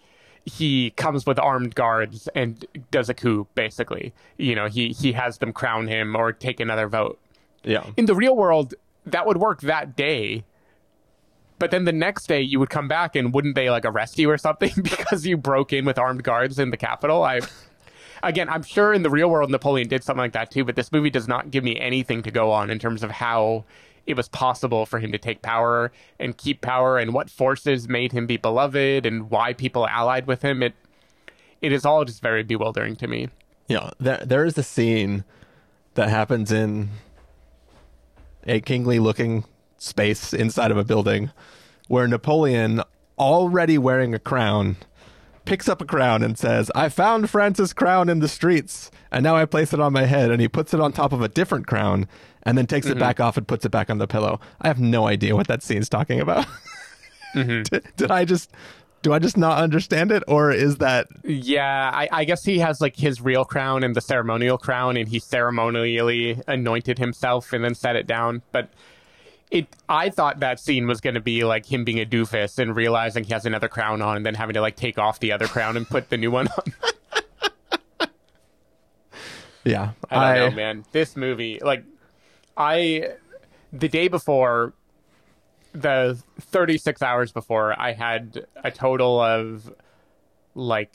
he 0.46 0.92
comes 0.92 1.26
with 1.26 1.40
armed 1.40 1.74
guards 1.74 2.28
and 2.36 2.66
does 2.92 3.08
a 3.10 3.14
coup 3.14 3.48
basically. 3.56 4.14
You 4.38 4.56
know, 4.56 4.68
he 4.68 4.90
he 4.90 5.14
has 5.14 5.38
them 5.38 5.54
crown 5.54 5.88
him 5.88 6.16
or 6.16 6.34
take 6.34 6.60
another 6.60 6.88
vote. 6.88 7.18
yeah 7.64 7.86
In 7.96 8.06
the 8.06 8.16
real 8.16 8.36
world, 8.36 8.76
that 9.06 9.26
would 9.26 9.38
work 9.38 9.62
that 9.62 9.96
day. 9.96 10.44
But 11.60 11.72
then 11.72 11.86
the 11.86 11.94
next 11.94 12.28
day 12.28 12.42
you 12.42 12.60
would 12.60 12.70
come 12.70 12.90
back 12.90 13.16
and 13.16 13.34
wouldn't 13.34 13.56
they 13.56 13.70
like 13.70 13.86
arrest 13.86 14.20
you 14.20 14.30
or 14.30 14.38
something 14.38 14.74
because 14.82 15.26
you 15.26 15.38
broke 15.38 15.72
in 15.72 15.86
with 15.86 15.98
armed 15.98 16.24
guards 16.24 16.60
in 16.60 16.72
the 16.72 16.78
capital? 16.78 17.24
I 17.24 17.40
again, 18.24 18.50
I'm 18.50 18.64
sure 18.64 18.94
in 18.94 19.04
the 19.04 19.10
real 19.10 19.30
world 19.30 19.52
Napoleon 19.52 19.88
did 19.88 20.04
something 20.04 20.20
like 20.20 20.34
that 20.34 20.50
too, 20.50 20.64
but 20.64 20.76
this 20.76 20.92
movie 20.92 21.10
does 21.10 21.28
not 21.28 21.52
give 21.52 21.64
me 21.64 21.80
anything 21.80 22.24
to 22.24 22.32
go 22.32 22.52
on 22.52 22.70
in 22.70 22.80
terms 22.80 23.04
of 23.04 23.12
how 23.12 23.66
it 24.06 24.18
was 24.18 24.28
possible 24.28 24.86
for 24.86 25.00
him 25.00 25.12
to 25.12 25.18
take 25.18 25.42
power 25.42 25.92
and 26.20 26.38
keep 26.38 26.62
power 26.62 26.98
and 26.98 27.14
what 27.14 27.30
forces 27.30 27.88
made 27.88 28.12
him 28.12 28.26
be 28.26 28.38
beloved 28.38 29.06
and 29.06 29.30
why 29.30 29.54
people 29.54 29.88
allied 29.88 30.28
with 30.28 30.42
him. 30.42 30.64
It 30.64 30.74
it 31.62 31.72
is 31.72 31.86
all 31.86 32.04
just 32.04 32.22
very 32.22 32.44
bewildering 32.44 32.96
to 32.98 33.08
me. 33.08 33.30
Yeah, 33.68 33.92
there 34.00 34.24
there 34.26 34.46
is 34.46 34.58
a 34.58 34.64
scene 34.64 35.24
that 35.94 36.10
happens 36.10 36.52
in 36.52 36.90
a 38.46 38.60
kingly 38.60 39.00
looking 39.00 39.46
space 39.78 40.34
inside 40.34 40.72
of 40.72 40.78
a 40.78 40.84
building 40.84 41.32
where 41.88 42.08
Napoleon, 42.08 42.82
already 43.18 43.78
wearing 43.78 44.14
a 44.14 44.20
crown, 44.20 44.78
picks 45.46 45.68
up 45.68 45.82
a 45.82 45.86
crown 45.86 46.24
and 46.24 46.38
says, 46.38 46.72
I 46.76 46.90
found 46.90 47.30
France's 47.30 47.74
crown 47.74 48.10
in 48.10 48.20
the 48.20 48.28
streets, 48.28 48.92
and 49.12 49.24
now 49.24 49.36
I 49.36 49.46
place 49.46 49.74
it 49.74 49.80
on 49.80 49.94
my 49.94 50.06
head. 50.06 50.32
And 50.32 50.42
he 50.42 50.48
puts 50.48 50.74
it 50.74 50.80
on 50.80 50.92
top 50.92 51.14
of 51.14 51.22
a 51.22 51.28
different 51.28 51.68
crown 51.68 52.08
and 52.44 52.58
then 52.58 52.68
takes 52.68 52.88
it 52.88 52.92
mm-hmm. 52.92 53.00
back 53.00 53.20
off 53.20 53.38
and 53.38 53.48
puts 53.48 53.66
it 53.66 53.70
back 53.70 53.90
on 53.90 53.98
the 53.98 54.08
pillow. 54.08 54.40
I 54.62 54.68
have 54.68 54.80
no 54.80 55.08
idea 55.08 55.36
what 55.36 55.48
that 55.48 55.64
scene's 55.64 55.90
talking 55.90 56.20
about. 56.20 56.46
Mm-hmm. 57.34 57.64
did, 57.64 57.84
did 57.98 58.12
I 58.12 58.26
just. 58.26 58.52
Do 59.02 59.12
I 59.12 59.18
just 59.18 59.38
not 59.38 59.58
understand 59.58 60.12
it, 60.12 60.22
or 60.28 60.52
is 60.52 60.78
that 60.78 61.08
Yeah, 61.24 61.90
I, 61.92 62.08
I 62.12 62.26
guess 62.26 62.46
he 62.46 62.60
has 62.60 62.80
like 62.80 62.96
his 62.96 63.20
real 63.20 63.44
crown 63.44 63.84
and 63.84 63.96
the 63.96 64.02
ceremonial 64.02 64.60
crown, 64.60 64.98
and 64.98 65.10
he 65.10 65.18
ceremonially 65.18 66.40
anointed 66.48 67.00
himself 67.00 67.52
and 67.52 67.64
then 67.64 67.74
set 67.74 67.96
it 67.96 68.06
down. 68.06 68.44
But 68.52 68.70
it, 69.54 69.68
I 69.88 70.10
thought 70.10 70.40
that 70.40 70.60
scene 70.60 70.88
was 70.88 71.00
going 71.00 71.14
to 71.14 71.22
be 71.22 71.44
like 71.44 71.72
him 71.72 71.84
being 71.84 72.00
a 72.00 72.06
doofus 72.06 72.58
and 72.58 72.76
realizing 72.76 73.24
he 73.24 73.34
has 73.34 73.46
another 73.46 73.68
crown 73.68 74.02
on, 74.02 74.18
and 74.18 74.26
then 74.26 74.34
having 74.34 74.56
to 74.56 74.62
like 74.62 74.76
take 74.76 74.98
off 74.98 75.20
the 75.20 75.32
other 75.32 75.48
crown 75.48 75.78
and 75.78 75.88
put 75.88 76.10
the 76.10 76.18
new 76.18 76.32
one 76.32 76.48
on. 76.48 78.08
yeah? 79.64 79.92
I 80.10 80.36
don't 80.36 80.50
know, 80.50 80.56
man. 80.56 80.86
This 80.92 81.16
movie, 81.16 81.60
like, 81.62 81.86
I 82.58 83.10
the 83.72 83.88
day 83.88 84.08
before, 84.08 84.74
the 85.74 86.22
36 86.42 87.04
hours 87.04 87.32
before, 87.32 87.80
I 87.80 87.94
had 87.94 88.48
a 88.64 88.72
total 88.72 89.20
of 89.20 89.72
like 90.56 90.94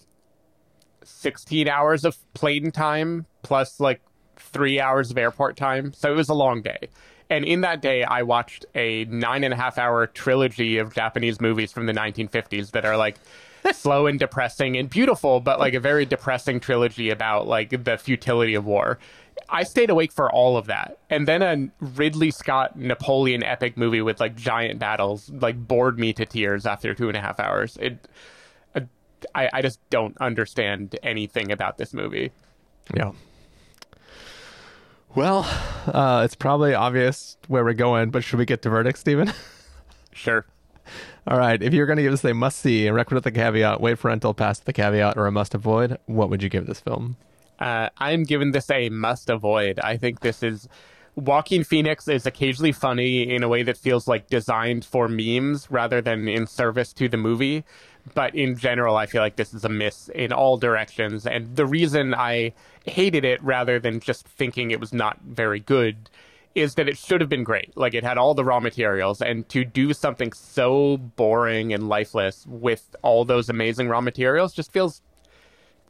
16 1.05 1.68
hours 1.68 2.05
of 2.05 2.16
plane 2.35 2.73
time 2.73 3.27
plus 3.42 3.79
like 3.79 4.01
three 4.37 4.81
hours 4.81 5.12
of 5.12 5.18
airport 5.18 5.57
time. 5.57 5.92
So 5.92 6.12
it 6.12 6.16
was 6.16 6.29
a 6.29 6.35
long 6.35 6.61
day. 6.61 6.88
And 7.30 7.44
in 7.44 7.60
that 7.60 7.82
day, 7.82 8.04
I 8.04 8.22
watched 8.22 8.64
a 8.74 9.04
nine 9.06 9.44
and 9.44 9.52
a 9.52 9.56
half 9.56 9.78
hour 9.78 10.06
trilogy 10.06 10.78
of 10.78 10.94
Japanese 10.94 11.40
movies 11.40 11.72
from 11.72 11.86
the 11.86 11.92
1950s 11.92 12.70
that 12.72 12.84
are 12.84 12.96
like 12.96 13.16
slow 13.72 14.06
and 14.06 14.18
depressing 14.18 14.76
and 14.76 14.88
beautiful, 14.88 15.40
but 15.40 15.58
like 15.58 15.74
a 15.74 15.80
very 15.80 16.06
depressing 16.06 16.60
trilogy 16.60 17.10
about 17.10 17.46
like 17.46 17.84
the 17.84 17.98
futility 17.98 18.54
of 18.54 18.64
war. 18.64 18.98
I 19.50 19.62
stayed 19.62 19.90
awake 19.90 20.12
for 20.12 20.30
all 20.30 20.56
of 20.56 20.66
that. 20.66 20.98
And 21.10 21.28
then 21.28 21.42
a 21.42 21.84
Ridley 21.84 22.30
Scott 22.30 22.78
Napoleon 22.78 23.42
epic 23.42 23.76
movie 23.76 24.02
with 24.02 24.20
like 24.20 24.34
giant 24.34 24.78
battles 24.78 25.30
like 25.30 25.56
bored 25.68 25.98
me 25.98 26.12
to 26.14 26.26
tears 26.26 26.66
after 26.66 26.94
two 26.94 27.08
and 27.08 27.16
a 27.16 27.20
half 27.20 27.38
hours. 27.38 27.76
It, 27.80 28.08
I, 29.34 29.50
I 29.52 29.62
just 29.62 29.80
don't 29.90 30.16
understand 30.18 30.98
anything 31.02 31.50
about 31.50 31.78
this 31.78 31.92
movie. 31.92 32.30
Yeah. 32.94 33.12
Well, 35.14 35.47
uh, 35.87 36.23
it's 36.25 36.35
probably 36.35 36.75
obvious 36.75 37.37
where 37.49 37.64
we're 37.64 37.73
going, 37.73 38.11
but 38.11 38.23
should 38.23 38.38
we 38.38 38.44
get 38.44 38.62
to 38.62 38.71
verdict, 38.71 38.99
Stephen? 38.99 39.33
Sure. 40.12 40.44
All 41.29 41.38
right. 41.38 41.62
If 41.62 41.73
you're 41.73 41.87
going 41.87 41.99
to 41.99 42.03
give 42.03 42.12
us 42.12 42.25
a 42.25 42.35
must 42.35 42.59
see, 42.59 42.88
a 42.88 42.92
record 42.92 43.14
with 43.14 43.23
the 43.23 43.31
caveat, 43.31 43.81
wait 43.81 44.01
for 44.01 44.11
until 44.11 44.35
past 44.35 44.64
the 44.66 44.73
caveat, 44.73 45.16
or 45.16 45.29
a 45.29 45.31
must 45.31 45.55
avoid, 45.55 45.97
what 46.07 46.29
would 46.29 46.42
you 46.42 46.49
give 46.49 46.66
this 46.66 46.81
film? 46.81 47.16
Uh, 47.61 47.88
I'm 47.99 48.25
giving 48.25 48.51
this 48.51 48.68
a 48.68 48.88
must 48.88 49.31
avoid. 49.31 49.79
I 49.79 49.97
think 49.97 50.21
this 50.21 50.42
is. 50.42 50.68
Joaquin 51.14 51.62
Phoenix 51.62 52.09
is 52.09 52.27
occasionally 52.27 52.73
funny 52.73 53.33
in 53.33 53.44
a 53.44 53.49
way 53.49 53.62
that 53.62 53.77
feels 53.77 54.09
like 54.09 54.29
designed 54.29 54.85
for 54.85 55.09
memes 55.09 55.71
rather 55.71 56.01
than 56.01 56.27
in 56.27 56.49
service 56.49 56.92
to 56.94 57.09
the 57.09 57.16
movie. 57.16 57.64
But 58.14 58.35
in 58.35 58.57
general, 58.57 58.97
I 58.97 59.07
feel 59.07 59.23
like 59.23 59.37
this 59.37 59.55
is 59.55 59.64
a 59.64 59.68
miss 59.68 60.09
in 60.09 60.33
all 60.33 60.57
directions. 60.57 61.27
And 61.27 61.57
the 61.57 61.66
reason 61.66 62.14
I 62.14 62.53
hated 62.85 63.25
it 63.25 63.42
rather 63.42 63.79
than 63.79 64.01
just 64.01 64.27
thinking 64.27 64.71
it 64.71 64.81
was 64.81 64.92
not 64.92 65.18
very 65.23 65.61
good 65.61 66.11
is 66.55 66.75
that 66.75 66.88
it 66.88 66.99
should 66.99 67.21
have 67.21 67.31
been 67.31 67.44
great. 67.44 67.77
Like 67.77 67.94
it 67.94 68.05
had 68.05 68.18
all 68.18 68.35
the 68.35 68.44
raw 68.44 68.61
materials, 68.61 69.23
and 69.23 69.49
to 69.51 69.64
do 69.64 69.92
something 69.92 70.33
so 70.33 70.97
boring 70.97 71.73
and 71.73 71.88
lifeless 71.88 72.47
with 72.47 72.97
all 73.03 73.25
those 73.25 73.49
amazing 73.49 73.88
raw 73.88 74.01
materials 74.01 74.55
just 74.55 74.73
feels 74.73 75.03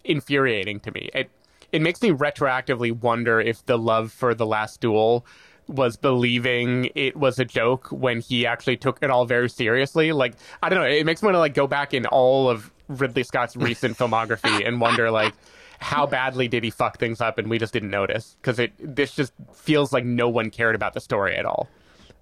infuriating 0.05 0.81
to 0.81 0.91
me. 0.93 1.11
It 1.15 1.31
it 1.71 1.83
makes 1.83 2.01
me 2.01 2.11
retroactively 2.11 2.93
wonder 2.93 3.41
if 3.41 3.65
the 3.67 3.79
love 3.79 4.11
for 4.11 4.35
the 4.35 4.47
last 4.47 4.81
duel 4.81 5.27
was 5.69 5.97
believing 5.97 6.91
it 6.95 7.17
was 7.17 7.39
a 7.39 7.45
joke 7.45 7.89
when 7.89 8.21
he 8.21 8.47
actually 8.47 8.77
took 8.77 8.99
it 9.03 9.11
all 9.11 9.27
very 9.27 9.49
seriously. 9.49 10.13
Like 10.13 10.35
I 10.63 10.69
don't 10.69 10.79
know, 10.81 10.87
it 10.89 11.05
makes 11.07 11.23
me 11.23 11.27
want 11.27 11.35
to 11.37 11.41
like 11.41 11.55
go 11.55 11.67
back 11.67 11.95
in 11.95 12.07
all 12.07 12.49
of 12.49 12.71
Ridley 12.89 13.23
Scott's 13.23 13.57
recent 13.57 13.97
filmography 13.99 14.67
and 14.67 14.81
wonder 14.81 15.11
like 15.11 15.35
how 15.81 16.07
badly 16.07 16.49
did 16.49 16.65
he 16.65 16.71
fuck 16.71 16.99
things 16.99 17.21
up 17.21 17.39
and 17.39 17.49
we 17.49 17.59
just 17.59 17.73
didn't 17.73 17.91
notice 17.91 18.37
because 18.41 18.59
it 18.59 18.73
this 18.79 19.15
just 19.15 19.33
feels 19.55 19.93
like 19.93 20.05
no 20.05 20.29
one 20.29 20.51
cared 20.51 20.75
about 20.75 20.95
the 20.95 21.01
story 21.01 21.37
at 21.37 21.45
all. 21.45 21.69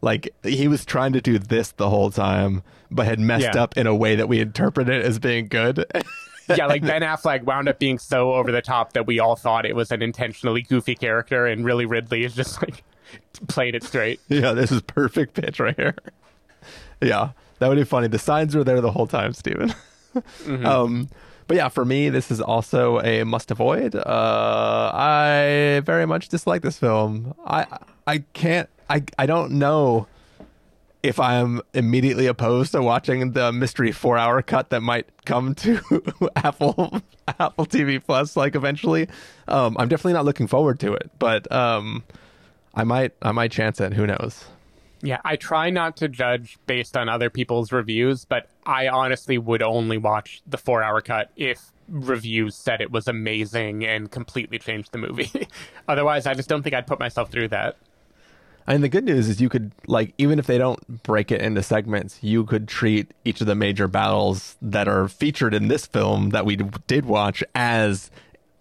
Like 0.02 0.34
he 0.42 0.68
was 0.68 0.84
trying 0.84 1.14
to 1.14 1.20
do 1.22 1.38
this 1.38 1.70
the 1.72 1.88
whole 1.88 2.10
time, 2.10 2.62
but 2.90 3.06
had 3.06 3.18
messed 3.18 3.54
Yeah. 3.54 3.62
up 3.62 3.76
in 3.78 3.86
a 3.86 3.94
way 3.94 4.16
that 4.16 4.28
we 4.28 4.40
interpret 4.40 4.88
it 4.90 5.02
as 5.04 5.18
being 5.18 5.46
good. 5.46 5.86
yeah, 6.54 6.66
like 6.66 6.82
Ben 6.82 7.00
Affleck 7.02 7.44
wound 7.44 7.66
up 7.68 7.78
being 7.78 7.98
so 7.98 8.34
over 8.34 8.52
the 8.52 8.60
top 8.60 8.92
that 8.92 9.06
we 9.06 9.18
all 9.18 9.36
thought 9.36 9.64
it 9.64 9.74
was 9.74 9.90
an 9.90 10.02
intentionally 10.02 10.60
goofy 10.62 10.94
character, 10.94 11.46
and 11.46 11.64
really 11.64 11.86
Ridley 11.86 12.24
is 12.24 12.34
just 12.34 12.60
like 12.62 12.84
played 13.48 13.74
it 13.74 13.82
straight. 13.82 14.20
yeah, 14.28 14.52
this 14.52 14.72
is 14.72 14.82
perfect 14.82 15.34
pitch 15.34 15.60
right 15.60 15.76
here. 15.76 15.94
yeah, 17.02 17.30
that 17.58 17.68
would 17.68 17.76
be 17.76 17.84
funny. 17.84 18.08
The 18.08 18.18
signs 18.18 18.54
were 18.54 18.64
there 18.64 18.80
the 18.80 18.92
whole 18.92 19.06
time, 19.06 19.32
Stephen. 19.32 19.74
Um, 20.64 21.10
but 21.46 21.58
yeah, 21.58 21.68
for 21.68 21.84
me, 21.84 22.08
this 22.08 22.30
is 22.30 22.40
also 22.40 23.00
a 23.00 23.22
must 23.24 23.50
avoid. 23.50 23.94
Uh, 23.94 24.90
I 24.94 25.82
very 25.84 26.06
much 26.06 26.28
dislike 26.28 26.62
this 26.62 26.78
film. 26.78 27.34
I 27.44 27.66
I 28.06 28.18
can't. 28.32 28.68
I 28.88 29.02
I 29.18 29.26
don't 29.26 29.52
know 29.52 30.06
if 31.02 31.20
I'm 31.20 31.60
immediately 31.72 32.26
opposed 32.26 32.72
to 32.72 32.82
watching 32.82 33.32
the 33.32 33.52
mystery 33.52 33.92
four 33.92 34.18
hour 34.18 34.42
cut 34.42 34.70
that 34.70 34.80
might 34.80 35.06
come 35.24 35.54
to 35.56 35.80
Apple 36.36 37.00
Apple 37.28 37.66
TV 37.66 38.02
Plus 38.04 38.36
like 38.36 38.56
eventually. 38.56 39.08
Um, 39.46 39.76
I'm 39.78 39.88
definitely 39.88 40.14
not 40.14 40.24
looking 40.24 40.48
forward 40.48 40.80
to 40.80 40.94
it, 40.94 41.10
but 41.18 41.50
um, 41.52 42.02
I 42.76 42.84
might 42.84 43.12
I 43.22 43.32
might 43.32 43.50
chance 43.50 43.80
it. 43.80 43.94
Who 43.94 44.06
knows? 44.06 44.44
Yeah, 45.02 45.20
I 45.24 45.36
try 45.36 45.70
not 45.70 45.96
to 45.98 46.08
judge 46.08 46.58
based 46.66 46.96
on 46.96 47.08
other 47.08 47.30
people's 47.30 47.72
reviews, 47.72 48.24
but 48.24 48.48
I 48.64 48.88
honestly 48.88 49.38
would 49.38 49.62
only 49.62 49.98
watch 49.98 50.42
the 50.46 50.58
four 50.58 50.82
hour 50.82 51.00
cut 51.00 51.30
if 51.36 51.72
reviews 51.88 52.54
said 52.54 52.80
it 52.80 52.90
was 52.90 53.06
amazing 53.08 53.84
and 53.84 54.10
completely 54.10 54.58
changed 54.58 54.92
the 54.92 54.98
movie. 54.98 55.48
Otherwise, 55.88 56.26
I 56.26 56.34
just 56.34 56.48
don't 56.48 56.62
think 56.62 56.74
I'd 56.74 56.86
put 56.86 56.98
myself 56.98 57.30
through 57.30 57.48
that. 57.48 57.76
Mean, 58.68 58.80
the 58.80 58.88
good 58.88 59.04
news 59.04 59.28
is 59.28 59.40
you 59.40 59.48
could 59.48 59.70
like 59.86 60.12
even 60.18 60.38
if 60.38 60.46
they 60.46 60.58
don't 60.58 61.02
break 61.04 61.30
it 61.30 61.40
into 61.40 61.62
segments, 61.62 62.18
you 62.20 62.44
could 62.44 62.66
treat 62.66 63.12
each 63.24 63.40
of 63.40 63.46
the 63.46 63.54
major 63.54 63.86
battles 63.86 64.56
that 64.60 64.88
are 64.88 65.08
featured 65.08 65.54
in 65.54 65.68
this 65.68 65.86
film 65.86 66.30
that 66.30 66.44
we 66.44 66.56
did 66.56 67.04
watch 67.04 67.44
as 67.54 68.10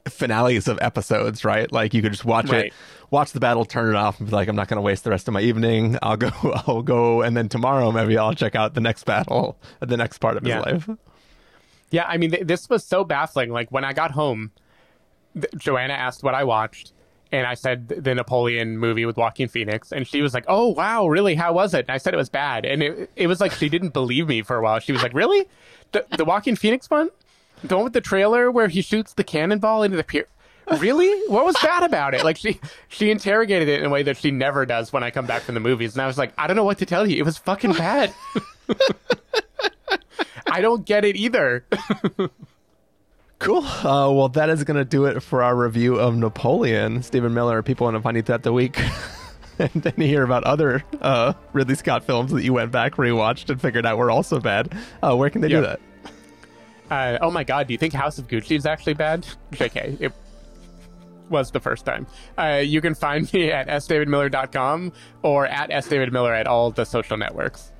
finales 0.07 0.67
of 0.67 0.77
episodes, 0.81 1.43
right? 1.45 1.71
Like 1.71 1.93
you 1.93 2.01
could 2.01 2.11
just 2.11 2.25
watch 2.25 2.49
Right. 2.49 2.65
it, 2.67 2.73
watch 3.11 3.31
the 3.31 3.39
battle, 3.39 3.65
turn 3.65 3.89
it 3.89 3.95
off, 3.95 4.19
and 4.19 4.29
be 4.29 4.35
like, 4.35 4.47
I'm 4.47 4.55
not 4.55 4.67
going 4.67 4.77
to 4.77 4.81
waste 4.81 5.03
the 5.03 5.09
rest 5.09 5.27
of 5.27 5.33
my 5.33 5.41
evening. 5.41 5.97
I'll 6.01 6.17
go, 6.17 6.29
I'll 6.67 6.81
go, 6.81 7.21
and 7.21 7.35
then 7.35 7.49
tomorrow 7.49 7.91
maybe 7.91 8.17
I'll 8.17 8.33
check 8.35 8.55
out 8.55 8.73
the 8.73 8.81
next 8.81 9.03
battle, 9.05 9.57
the 9.79 9.97
next 9.97 10.19
part 10.19 10.37
of 10.37 10.43
his 10.43 10.55
life. 10.55 10.89
Yeah, 11.91 12.05
I 12.07 12.17
mean, 12.17 12.31
th- 12.31 12.47
this 12.47 12.69
was 12.69 12.83
so 12.83 13.03
baffling. 13.03 13.51
Like, 13.51 13.71
when 13.71 13.85
I 13.85 13.93
got 13.93 14.11
home, 14.11 14.51
th- 15.33 15.53
Joanna 15.57 15.93
asked 15.93 16.23
what 16.23 16.33
I 16.33 16.43
watched, 16.43 16.91
and 17.31 17.45
I 17.47 17.53
said 17.53 17.87
the 17.89 18.13
Napoleon 18.15 18.77
movie 18.77 19.05
with 19.05 19.17
Joaquin 19.17 19.47
Phoenix, 19.47 19.91
and 19.91 20.07
she 20.07 20.21
was 20.21 20.33
like, 20.33 20.45
"Oh, 20.47 20.69
wow, 20.69 21.07
really? 21.07 21.35
How 21.35 21.53
was 21.53 21.73
it?" 21.73 21.85
And 21.85 21.91
I 21.91 21.97
said 21.97 22.13
it 22.13 22.17
was 22.17 22.29
bad, 22.29 22.65
and 22.65 22.81
it 22.83 23.09
it 23.15 23.27
was 23.27 23.39
like 23.41 23.51
she 23.51 23.69
didn't 23.69 23.93
believe 23.93 24.27
me 24.27 24.41
for 24.41 24.55
a 24.57 24.61
while. 24.63 24.79
She 24.79 24.91
was 24.91 25.01
like, 25.03 25.13
"Really? 25.13 25.45
The 25.91 26.05
the 26.17 26.25
Joaquin 26.25 26.55
Phoenix 26.55 26.89
one, 26.89 27.09
the 27.63 27.75
one 27.75 27.83
with 27.83 27.93
the 27.93 28.01
trailer 28.01 28.51
where 28.51 28.67
he 28.67 28.81
shoots 28.81 29.13
the 29.13 29.23
cannonball 29.23 29.83
into 29.83 29.97
the 29.97 30.03
pier." 30.03 30.27
Really? 30.79 31.11
What 31.27 31.45
was 31.45 31.55
bad 31.61 31.83
about 31.83 32.15
it? 32.15 32.23
Like 32.23 32.37
she 32.37 32.59
she 32.87 33.11
interrogated 33.11 33.69
it 33.69 33.81
in 33.81 33.85
a 33.85 33.89
way 33.89 34.03
that 34.03 34.17
she 34.17 34.31
never 34.31 34.65
does 34.65 34.91
when 34.91 35.03
I 35.03 35.11
come 35.11 35.25
back 35.25 35.43
from 35.43 35.53
the 35.53 35.61
movies, 35.61 35.93
and 35.93 36.01
I 36.01 36.07
was 36.07 36.17
like, 36.17 36.33
I 36.37 36.47
don't 36.47 36.55
know 36.55 36.63
what 36.63 36.79
to 36.79 36.85
tell 36.85 37.07
you. 37.07 37.17
It 37.17 37.23
was 37.23 37.37
fucking 37.37 37.73
bad. 37.73 38.13
I 40.47 40.61
don't 40.61 40.85
get 40.85 41.05
it 41.05 41.15
either. 41.15 41.65
Cool. 43.39 43.63
Uh, 43.63 44.09
well, 44.11 44.29
that 44.29 44.49
is 44.49 44.63
going 44.63 44.77
to 44.77 44.85
do 44.85 45.05
it 45.05 45.21
for 45.21 45.43
our 45.43 45.55
review 45.55 45.95
of 45.95 46.15
Napoleon. 46.15 47.03
Stephen 47.03 47.33
Miller, 47.33 47.61
people 47.61 47.85
want 47.85 47.95
to 47.95 48.01
find 48.01 48.15
you 48.15 48.23
throughout 48.23 48.43
the 48.43 48.53
week. 48.53 48.79
and 49.59 49.71
then 49.73 49.93
you 49.97 50.07
hear 50.07 50.23
about 50.23 50.43
other 50.45 50.83
uh, 51.01 51.33
Ridley 51.53 51.75
Scott 51.75 52.05
films 52.05 52.31
that 52.31 52.43
you 52.43 52.53
went 52.53 52.71
back, 52.71 52.95
rewatched, 52.95 53.49
and 53.49 53.61
figured 53.61 53.85
out 53.85 53.97
were 53.97 54.09
also 54.09 54.39
bad. 54.39 54.73
Uh, 55.03 55.15
where 55.15 55.29
can 55.29 55.41
they 55.41 55.49
do 55.49 55.61
that? 55.61 55.79
Uh, 56.89 57.17
oh 57.21 57.31
my 57.31 57.43
god, 57.43 57.67
do 57.67 57.73
you 57.73 57.77
think 57.77 57.93
House 57.93 58.17
of 58.17 58.27
Gucci 58.27 58.55
is 58.55 58.65
actually 58.65 58.93
bad? 58.93 59.25
JK, 59.51 60.01
it 60.01 60.13
was 61.29 61.51
the 61.51 61.59
first 61.59 61.85
time. 61.85 62.07
Uh, 62.37 62.61
you 62.63 62.81
can 62.81 62.95
find 62.95 63.31
me 63.33 63.51
at 63.51 63.67
sdavidmiller.com 63.67 64.93
or 65.23 65.47
at 65.47 65.69
sdavidmiller 65.69 66.39
at 66.39 66.47
all 66.47 66.71
the 66.71 66.85
social 66.85 67.17
networks. 67.17 67.71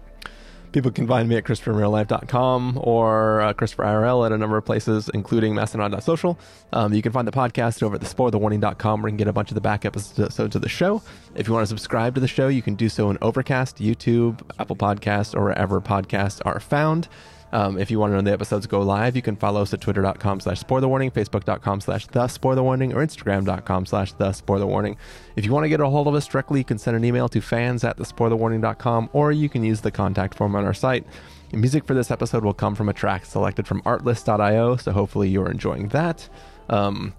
People 0.72 0.92
can 0.92 1.08
find 1.08 1.30
me 1.30 1.38
at 1.38 1.46
ChristopherMillerLife.com 1.46 2.82
or 2.84 3.40
uh, 3.40 3.54
Christopher 3.54 3.86
at 3.86 4.34
a 4.34 4.38
number 4.38 4.58
of 4.58 4.66
places, 4.66 5.10
including 5.14 5.56
Mastodon.social. 5.56 6.38
Um, 6.74 6.94
you 6.94 7.02
can 7.02 7.14
find 7.14 7.26
the 7.26 7.32
podcast 7.32 7.82
over 7.82 7.96
at 7.96 8.02
thespoilerwarning.com 8.02 9.02
where 9.02 9.08
you 9.08 9.14
can 9.14 9.18
get 9.18 9.30
a 9.30 9.34
bunch 9.34 9.52
of 9.52 9.56
the 9.56 9.62
back 9.62 9.86
episodes 9.86 10.54
of 10.54 10.62
the 10.62 10.68
show. 10.68 11.02
If 11.34 11.48
you 11.48 11.54
want 11.54 11.64
to 11.64 11.70
subscribe 11.70 12.16
to 12.16 12.20
the 12.20 12.28
show, 12.28 12.50
you 12.50 12.62
can 12.62 12.76
do 12.76 12.90
so 12.90 13.10
in 13.10 13.18
Overcast, 13.22 13.78
YouTube, 13.78 14.42
Apple 14.60 14.76
Podcasts, 14.76 15.34
or 15.34 15.46
wherever 15.46 15.80
podcasts 15.80 16.42
are 16.46 16.60
found. 16.60 17.08
Um, 17.52 17.78
if 17.78 17.90
you 17.90 18.00
want 18.00 18.10
to 18.10 18.14
know 18.14 18.18
when 18.18 18.26
the 18.26 18.32
episodes 18.34 18.68
go 18.68 18.82
live, 18.82 19.16
you 19.16 19.22
can 19.22 19.36
follow 19.36 19.62
us 19.62 19.74
at 19.74 19.82
twitter.com 19.82 20.40
slash 20.40 20.62
spoilerwarning, 20.62 21.14
facebook.com 21.14 21.82
slash 21.82 22.08
the 22.08 22.22
spoilerwarning, 22.22 22.94
or 22.94 23.06
instagram.com 23.06 23.86
slash 23.86 24.12
the 24.14 24.30
spoilerwarning. 24.30 24.98
If 25.36 25.46
you 25.46 25.54
want 25.54 25.64
to 25.64 25.70
get 25.70 25.80
a 25.80 25.88
hold 25.88 26.08
of 26.08 26.16
us 26.16 26.28
directly, 26.28 26.60
you 26.60 26.66
can 26.66 26.78
send 26.78 26.98
an 26.98 27.06
email 27.06 27.30
to 27.30 27.42
fans 27.42 27.84
at 27.84 27.98
thespoilerwarning.com, 27.98 29.10
or 29.14 29.32
you 29.32 29.48
can 29.48 29.64
use 29.64 29.82
the 29.82 29.92
contact 29.92 30.36
form 30.36 30.56
on 30.56 30.66
our 30.66 30.74
site. 30.74 31.06
The 31.52 31.58
music 31.58 31.86
for 31.86 31.94
this 31.94 32.12
episode 32.12 32.44
will 32.44 32.54
come 32.54 32.76
from 32.76 32.90
a 32.90 32.94
track 32.94 33.26
selected 33.26 33.68
from 33.68 33.82
artlist.io, 33.84 34.76
so 34.78 34.92
hopefully 34.92 35.30
you're 35.30 35.50
enjoying 35.50 35.90
that. 35.90 36.28
Um, 36.70 37.14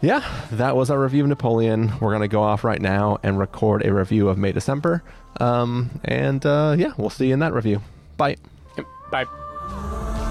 yeah, 0.00 0.22
that 0.52 0.76
was 0.76 0.90
our 0.90 1.00
review 1.00 1.22
of 1.22 1.28
Napoleon. 1.28 1.92
We're 2.00 2.10
going 2.10 2.20
to 2.20 2.28
go 2.28 2.42
off 2.42 2.62
right 2.62 2.80
now 2.80 3.18
and 3.22 3.38
record 3.38 3.84
a 3.84 3.92
review 3.92 4.28
of 4.28 4.36
May 4.36 4.52
December. 4.52 5.02
Um, 5.40 5.90
and 6.04 6.44
uh, 6.44 6.76
yeah, 6.78 6.92
we'll 6.96 7.10
see 7.10 7.28
you 7.28 7.32
in 7.32 7.40
that 7.40 7.54
review. 7.54 7.80
Bye. 8.16 8.36
Bye. 9.10 9.24
Amen. 9.76 10.23